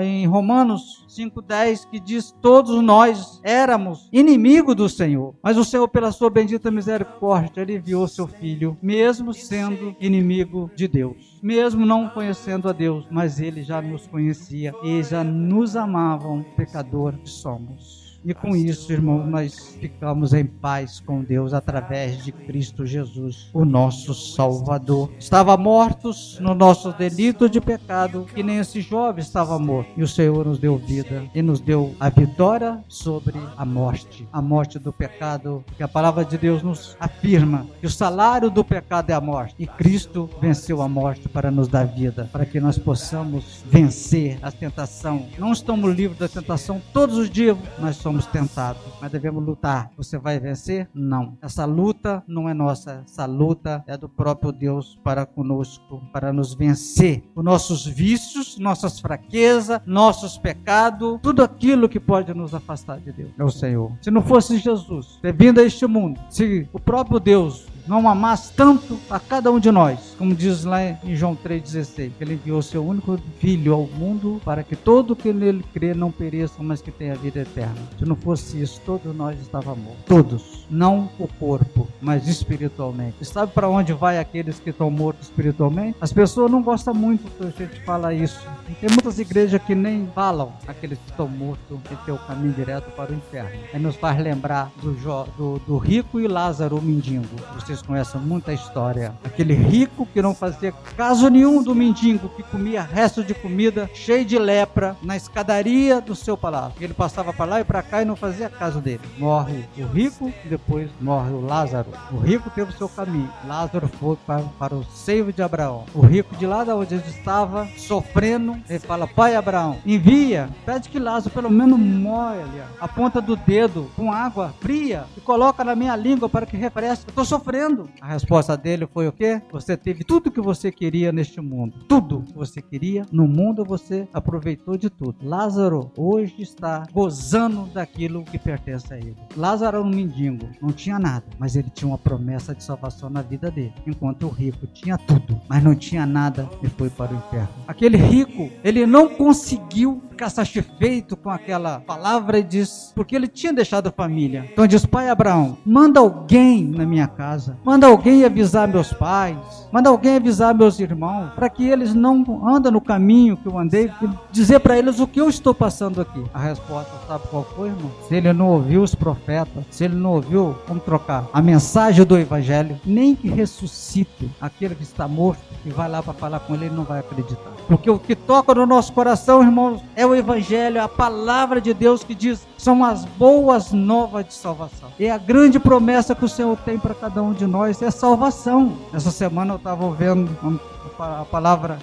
em 0.00 0.26
Romanos 0.26 1.06
5,10, 1.08 1.88
que 1.90 2.00
diz: 2.00 2.34
Todos 2.40 2.82
nós 2.82 3.40
éramos 3.42 4.08
inimigos 4.12 4.74
do 4.74 4.88
Senhor, 4.88 5.34
mas 5.42 5.56
o 5.56 5.64
Senhor, 5.64 5.88
pela 5.88 6.12
sua 6.12 6.30
bendita 6.30 6.70
misericórdia, 6.70 7.62
ele 7.62 7.76
enviou 7.76 8.08
seu 8.08 8.26
Filho, 8.26 8.76
mesmo 8.82 9.21
mesmo 9.22 9.32
sendo 9.32 9.96
inimigo 10.00 10.68
de 10.74 10.88
Deus, 10.88 11.38
mesmo 11.40 11.86
não 11.86 12.08
conhecendo 12.08 12.68
a 12.68 12.72
Deus, 12.72 13.06
mas 13.08 13.40
ele 13.40 13.62
já 13.62 13.80
nos 13.80 14.06
conhecia 14.06 14.74
e 14.82 15.00
já 15.02 15.22
nos 15.22 15.76
amava, 15.76 16.28
pecador 16.56 17.16
que 17.18 17.30
somos. 17.30 18.11
E 18.24 18.32
com 18.32 18.54
isso, 18.54 18.92
irmão, 18.92 19.26
nós 19.26 19.76
ficamos 19.80 20.32
em 20.32 20.44
paz 20.44 21.00
com 21.00 21.24
Deus 21.24 21.52
através 21.52 22.24
de 22.24 22.30
Cristo 22.30 22.86
Jesus, 22.86 23.50
o 23.52 23.64
nosso 23.64 24.14
Salvador. 24.14 25.10
Estava 25.18 25.56
mortos 25.56 26.38
no 26.40 26.54
nosso 26.54 26.92
delito 26.92 27.48
de 27.48 27.60
pecado, 27.60 28.26
que 28.32 28.42
nem 28.42 28.58
esse 28.58 28.80
jovem 28.80 29.20
estava 29.20 29.58
morto. 29.58 29.90
E 29.96 30.04
o 30.04 30.08
Senhor 30.08 30.46
nos 30.46 30.60
deu 30.60 30.78
vida 30.78 31.24
e 31.34 31.42
nos 31.42 31.58
deu 31.58 31.96
a 31.98 32.08
vitória 32.08 32.78
sobre 32.86 33.34
a 33.56 33.64
morte, 33.64 34.26
a 34.32 34.40
morte 34.40 34.78
do 34.78 34.92
pecado, 34.92 35.64
que 35.76 35.82
a 35.82 35.88
palavra 35.88 36.24
de 36.24 36.38
Deus 36.38 36.62
nos 36.62 36.96
afirma 37.00 37.66
que 37.80 37.86
o 37.86 37.90
salário 37.90 38.50
do 38.50 38.62
pecado 38.62 39.10
é 39.10 39.14
a 39.14 39.20
morte. 39.20 39.56
E 39.58 39.66
Cristo 39.66 40.30
venceu 40.40 40.80
a 40.80 40.88
morte 40.88 41.28
para 41.28 41.50
nos 41.50 41.66
dar 41.66 41.86
vida, 41.86 42.28
para 42.30 42.46
que 42.46 42.60
nós 42.60 42.78
possamos 42.78 43.64
vencer 43.66 44.38
a 44.42 44.52
tentação. 44.52 45.26
Não 45.36 45.52
estamos 45.52 45.92
livres 45.92 46.18
da 46.18 46.28
tentação 46.28 46.80
todos 46.92 47.16
os 47.16 47.28
dias, 47.28 47.56
nós 47.80 47.96
somos 47.96 48.11
somos 48.12 48.26
tentados, 48.26 48.82
mas 49.00 49.10
devemos 49.10 49.42
lutar. 49.42 49.90
Você 49.96 50.18
vai 50.18 50.38
vencer? 50.38 50.86
Não. 50.92 51.38
Essa 51.40 51.64
luta 51.64 52.22
não 52.26 52.46
é 52.46 52.52
nossa, 52.52 53.02
essa 53.06 53.24
luta 53.24 53.82
é 53.86 53.96
do 53.96 54.06
próprio 54.08 54.52
Deus 54.52 54.98
para 55.02 55.24
conosco, 55.24 56.02
para 56.12 56.30
nos 56.30 56.52
vencer. 56.52 57.24
Os 57.34 57.42
nossos 57.42 57.86
vícios, 57.86 58.58
nossas 58.58 59.00
fraquezas, 59.00 59.80
nossos 59.86 60.36
pecados, 60.36 61.18
tudo 61.22 61.42
aquilo 61.42 61.88
que 61.88 61.98
pode 61.98 62.34
nos 62.34 62.54
afastar 62.54 63.00
de 63.00 63.12
Deus. 63.12 63.30
É 63.38 63.44
o 63.44 63.50
Senhor. 63.50 63.90
Se 64.02 64.10
não 64.10 64.22
fosse 64.22 64.58
Jesus 64.58 65.18
ter 65.22 65.32
vindo 65.32 65.60
a 65.60 65.64
este 65.64 65.86
mundo, 65.86 66.20
se 66.28 66.68
o 66.70 66.78
próprio 66.78 67.18
Deus 67.18 67.66
não 67.86 68.08
amasse 68.08 68.52
tanto 68.52 68.98
a 69.10 69.18
cada 69.18 69.50
um 69.50 69.58
de 69.58 69.70
nós, 69.70 70.14
como 70.18 70.34
diz 70.34 70.64
lá 70.64 70.82
em 70.82 71.14
João 71.16 71.36
3,16, 71.36 72.12
que 72.16 72.24
ele 72.24 72.34
enviou 72.34 72.62
seu 72.62 72.84
único 72.84 73.18
filho 73.38 73.74
ao 73.74 73.86
mundo 73.86 74.40
para 74.44 74.62
que 74.62 74.76
todo 74.76 75.16
que 75.16 75.32
nele 75.32 75.64
crê 75.72 75.94
não 75.94 76.10
pereça, 76.10 76.62
mas 76.62 76.80
que 76.80 76.90
tenha 76.90 77.14
vida 77.14 77.40
eterna. 77.40 77.76
Se 77.98 78.04
não 78.04 78.16
fosse 78.16 78.60
isso, 78.60 78.80
todos 78.84 79.14
nós 79.14 79.40
estávamos 79.40 79.82
mortos. 79.84 80.04
Todos. 80.06 80.66
Não 80.70 81.08
o 81.18 81.26
corpo, 81.26 81.88
mas 82.00 82.26
espiritualmente. 82.28 83.16
E 83.20 83.24
sabe 83.24 83.52
para 83.52 83.68
onde 83.68 83.92
vai 83.92 84.18
aqueles 84.18 84.58
que 84.58 84.70
estão 84.70 84.90
mortos 84.90 85.28
espiritualmente? 85.28 85.96
As 86.00 86.12
pessoas 86.12 86.50
não 86.50 86.62
gostam 86.62 86.94
muito 86.94 87.30
que 87.36 87.44
a 87.44 87.66
gente 87.66 87.84
fala 87.84 88.14
isso. 88.14 88.40
Tem 88.80 88.88
muitas 88.88 89.18
igrejas 89.18 89.60
que 89.62 89.74
nem 89.74 90.08
falam 90.14 90.52
aqueles 90.66 90.98
que 90.98 91.10
estão 91.10 91.28
mortos 91.28 91.78
e 91.90 91.96
tem 92.04 92.14
o 92.14 92.18
caminho 92.18 92.52
direto 92.52 92.90
para 92.92 93.12
o 93.12 93.14
inferno. 93.14 93.50
Aí 93.72 93.80
nos 93.80 93.96
faz 93.96 94.18
lembrar 94.18 94.70
do, 94.82 94.92
do, 95.36 95.58
do 95.66 95.76
rico 95.76 96.18
e 96.20 96.26
Lázaro, 96.26 96.76
o 96.76 96.82
mendigo. 96.82 97.26
Você 97.54 97.71
vocês 97.72 97.82
conhecem 97.82 98.20
muita 98.20 98.52
história. 98.52 99.14
Aquele 99.24 99.54
rico 99.54 100.04
que 100.04 100.20
não 100.20 100.34
fazia 100.34 100.72
caso 100.96 101.28
nenhum 101.28 101.62
do 101.62 101.74
mendigo, 101.74 102.28
que 102.28 102.42
comia 102.42 102.82
resto 102.82 103.24
de 103.24 103.32
comida, 103.34 103.88
cheio 103.94 104.24
de 104.24 104.38
lepra, 104.38 104.94
na 105.02 105.16
escadaria 105.16 106.00
do 106.00 106.14
seu 106.14 106.36
palácio. 106.36 106.74
Ele 106.80 106.92
passava 106.92 107.32
para 107.32 107.44
lá 107.46 107.60
e 107.60 107.64
para 107.64 107.82
cá 107.82 108.02
e 108.02 108.04
não 108.04 108.14
fazia 108.14 108.50
caso 108.50 108.80
dele. 108.80 109.00
Morre 109.18 109.64
o 109.78 109.86
rico 109.86 110.32
e 110.44 110.48
depois 110.48 110.90
morre 111.00 111.30
o 111.30 111.40
Lázaro. 111.40 111.90
O 112.12 112.16
rico 112.16 112.50
teve 112.50 112.72
o 112.72 112.76
seu 112.76 112.88
caminho. 112.88 113.32
Lázaro 113.46 113.88
foi 113.88 114.16
para, 114.26 114.42
para 114.58 114.74
o 114.74 114.84
seio 114.84 115.32
de 115.32 115.42
Abraão. 115.42 115.84
O 115.94 116.02
rico 116.02 116.36
de 116.36 116.46
lá 116.46 116.64
da 116.64 116.76
onde 116.76 116.94
ele 116.94 117.04
estava, 117.08 117.66
sofrendo, 117.78 118.56
ele 118.68 118.78
fala: 118.80 119.06
Pai 119.06 119.34
Abraão, 119.34 119.78
envia, 119.86 120.50
pede 120.66 120.90
que 120.90 120.98
Lázaro 120.98 121.34
pelo 121.34 121.50
menos 121.50 121.78
molhe 121.78 122.42
a 122.80 122.88
ponta 122.88 123.20
do 123.20 123.34
dedo 123.34 123.90
com 123.96 124.12
água 124.12 124.54
fria 124.60 125.04
e 125.16 125.20
coloca 125.20 125.64
na 125.64 125.74
minha 125.74 125.96
língua 125.96 126.28
para 126.28 126.44
que 126.44 126.56
refresque. 126.56 127.06
Eu 127.06 127.10
estou 127.10 127.24
sofrendo. 127.24 127.61
A 128.00 128.08
resposta 128.08 128.56
dele 128.56 128.86
foi 128.92 129.06
o 129.06 129.12
quê? 129.12 129.40
Você 129.52 129.76
teve 129.76 130.04
tudo 130.04 130.30
que 130.30 130.40
você 130.40 130.72
queria 130.72 131.12
neste 131.12 131.40
mundo. 131.40 131.78
Tudo 131.88 132.22
que 132.22 132.34
você 132.34 132.60
queria 132.60 133.06
no 133.12 133.28
mundo 133.28 133.64
você 133.64 134.08
aproveitou 134.12 134.76
de 134.76 134.90
tudo. 134.90 135.16
Lázaro 135.22 135.92
hoje 135.96 136.42
está 136.42 136.84
gozando 136.92 137.66
daquilo 137.72 138.24
que 138.24 138.38
pertence 138.38 138.92
a 138.92 138.96
ele. 138.96 139.16
Lázaro 139.36 139.78
era 139.78 139.86
um 139.86 139.88
mendigo, 139.88 140.48
não 140.60 140.70
tinha 140.70 140.98
nada, 140.98 141.24
mas 141.38 141.56
ele 141.56 141.70
tinha 141.70 141.88
uma 141.88 141.98
promessa 141.98 142.54
de 142.54 142.64
salvação 142.64 143.08
na 143.08 143.22
vida 143.22 143.50
dele. 143.50 143.72
Enquanto 143.86 144.26
o 144.26 144.28
rico 144.28 144.66
tinha 144.66 144.98
tudo, 144.98 145.40
mas 145.48 145.62
não 145.62 145.74
tinha 145.74 146.04
nada 146.04 146.48
e 146.62 146.68
foi 146.68 146.90
para 146.90 147.12
o 147.12 147.16
inferno. 147.16 147.48
Aquele 147.66 147.96
rico, 147.96 148.50
ele 148.64 148.86
não 148.86 149.08
conseguiu 149.08 150.02
ficar 150.22 150.30
satisfeito 150.30 151.16
com 151.16 151.30
aquela 151.30 151.80
palavra 151.80 152.38
e 152.38 152.42
diz, 152.44 152.92
porque 152.94 153.16
ele 153.16 153.26
tinha 153.26 153.52
deixado 153.52 153.88
a 153.88 153.90
família. 153.90 154.48
Então 154.52 154.66
diz, 154.66 154.86
pai 154.86 155.08
Abraão, 155.08 155.58
manda 155.66 155.98
alguém 155.98 156.62
na 156.64 156.86
minha 156.86 157.08
casa, 157.08 157.58
manda 157.64 157.88
alguém 157.88 158.24
avisar 158.24 158.68
meus 158.68 158.92
pais, 158.92 159.36
manda 159.72 159.88
alguém 159.88 160.16
avisar 160.16 160.54
meus 160.54 160.78
irmãos, 160.78 161.32
para 161.34 161.48
que 161.48 161.66
eles 161.66 161.92
não 161.92 162.46
andem 162.46 162.70
no 162.70 162.80
caminho 162.80 163.36
que 163.36 163.46
eu 163.46 163.58
andei, 163.58 163.90
dizer 164.30 164.60
para 164.60 164.78
eles 164.78 165.00
o 165.00 165.08
que 165.08 165.20
eu 165.20 165.28
estou 165.28 165.54
passando 165.54 166.00
aqui. 166.00 166.22
A 166.32 166.38
resposta, 166.38 166.92
sabe 167.08 167.26
qual 167.28 167.44
foi, 167.56 167.70
irmão? 167.70 167.90
Se 168.06 168.14
ele 168.14 168.32
não 168.32 168.48
ouviu 168.48 168.82
os 168.82 168.94
profetas, 168.94 169.64
se 169.70 169.84
ele 169.84 169.96
não 169.96 170.12
ouviu, 170.12 170.56
vamos 170.68 170.84
trocar, 170.84 171.26
a 171.32 171.42
mensagem 171.42 172.04
do 172.04 172.16
evangelho, 172.16 172.80
nem 172.84 173.16
que 173.16 173.28
ressuscite 173.28 174.30
aquele 174.40 174.74
que 174.74 174.84
está 174.84 175.08
morto 175.08 175.42
e 175.64 175.70
vai 175.70 175.88
lá 175.88 176.02
para 176.02 176.12
falar 176.12 176.40
com 176.40 176.54
ele, 176.54 176.66
ele 176.66 176.76
não 176.76 176.84
vai 176.84 177.00
acreditar. 177.00 177.52
Porque 177.66 177.90
o 177.90 177.98
que 177.98 178.14
toca 178.14 178.54
no 178.54 178.66
nosso 178.66 178.92
coração, 178.92 179.42
irmãos, 179.42 179.82
é 179.96 180.04
o 180.04 180.11
Evangelho, 180.14 180.78
é 180.78 180.80
a 180.80 180.88
palavra 180.88 181.60
de 181.60 181.72
Deus 181.74 182.02
que 182.04 182.14
diz: 182.14 182.46
são 182.56 182.84
as 182.84 183.04
boas 183.04 183.72
novas 183.72 184.26
de 184.26 184.34
salvação. 184.34 184.90
E 184.98 185.08
a 185.08 185.18
grande 185.18 185.58
promessa 185.58 186.14
que 186.14 186.24
o 186.24 186.28
Senhor 186.28 186.56
tem 186.58 186.78
para 186.78 186.94
cada 186.94 187.22
um 187.22 187.32
de 187.32 187.46
nós 187.46 187.82
é 187.82 187.90
salvação. 187.90 188.76
Essa 188.92 189.10
semana 189.10 189.54
eu 189.54 189.56
estava 189.56 189.90
vendo 189.90 190.60
a 190.98 191.24
palavra 191.24 191.78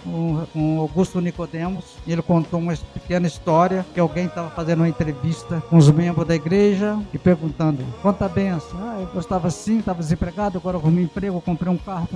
com 0.53 0.79
Augusto 0.79 1.19
Nicodemos. 1.19 1.97
Ele 2.07 2.21
contou 2.21 2.59
uma 2.59 2.73
pequena 2.93 3.27
história 3.27 3.85
que 3.93 3.99
alguém 3.99 4.25
estava 4.25 4.49
fazendo 4.49 4.79
uma 4.79 4.89
entrevista 4.89 5.61
com 5.69 5.77
os 5.77 5.89
membros 5.89 6.27
da 6.27 6.35
igreja 6.35 6.99
e 7.13 7.17
perguntando: 7.17 7.83
quanta 8.01 8.27
benção? 8.27 8.79
Ah, 8.79 9.07
eu 9.13 9.19
estava 9.19 9.47
assim, 9.47 9.79
estava 9.79 9.99
desempregado, 9.99 10.57
agora 10.57 10.77
arrumei 10.77 11.03
emprego, 11.03 11.41
comprei 11.41 11.71
um 11.71 11.77
carro. 11.77 12.07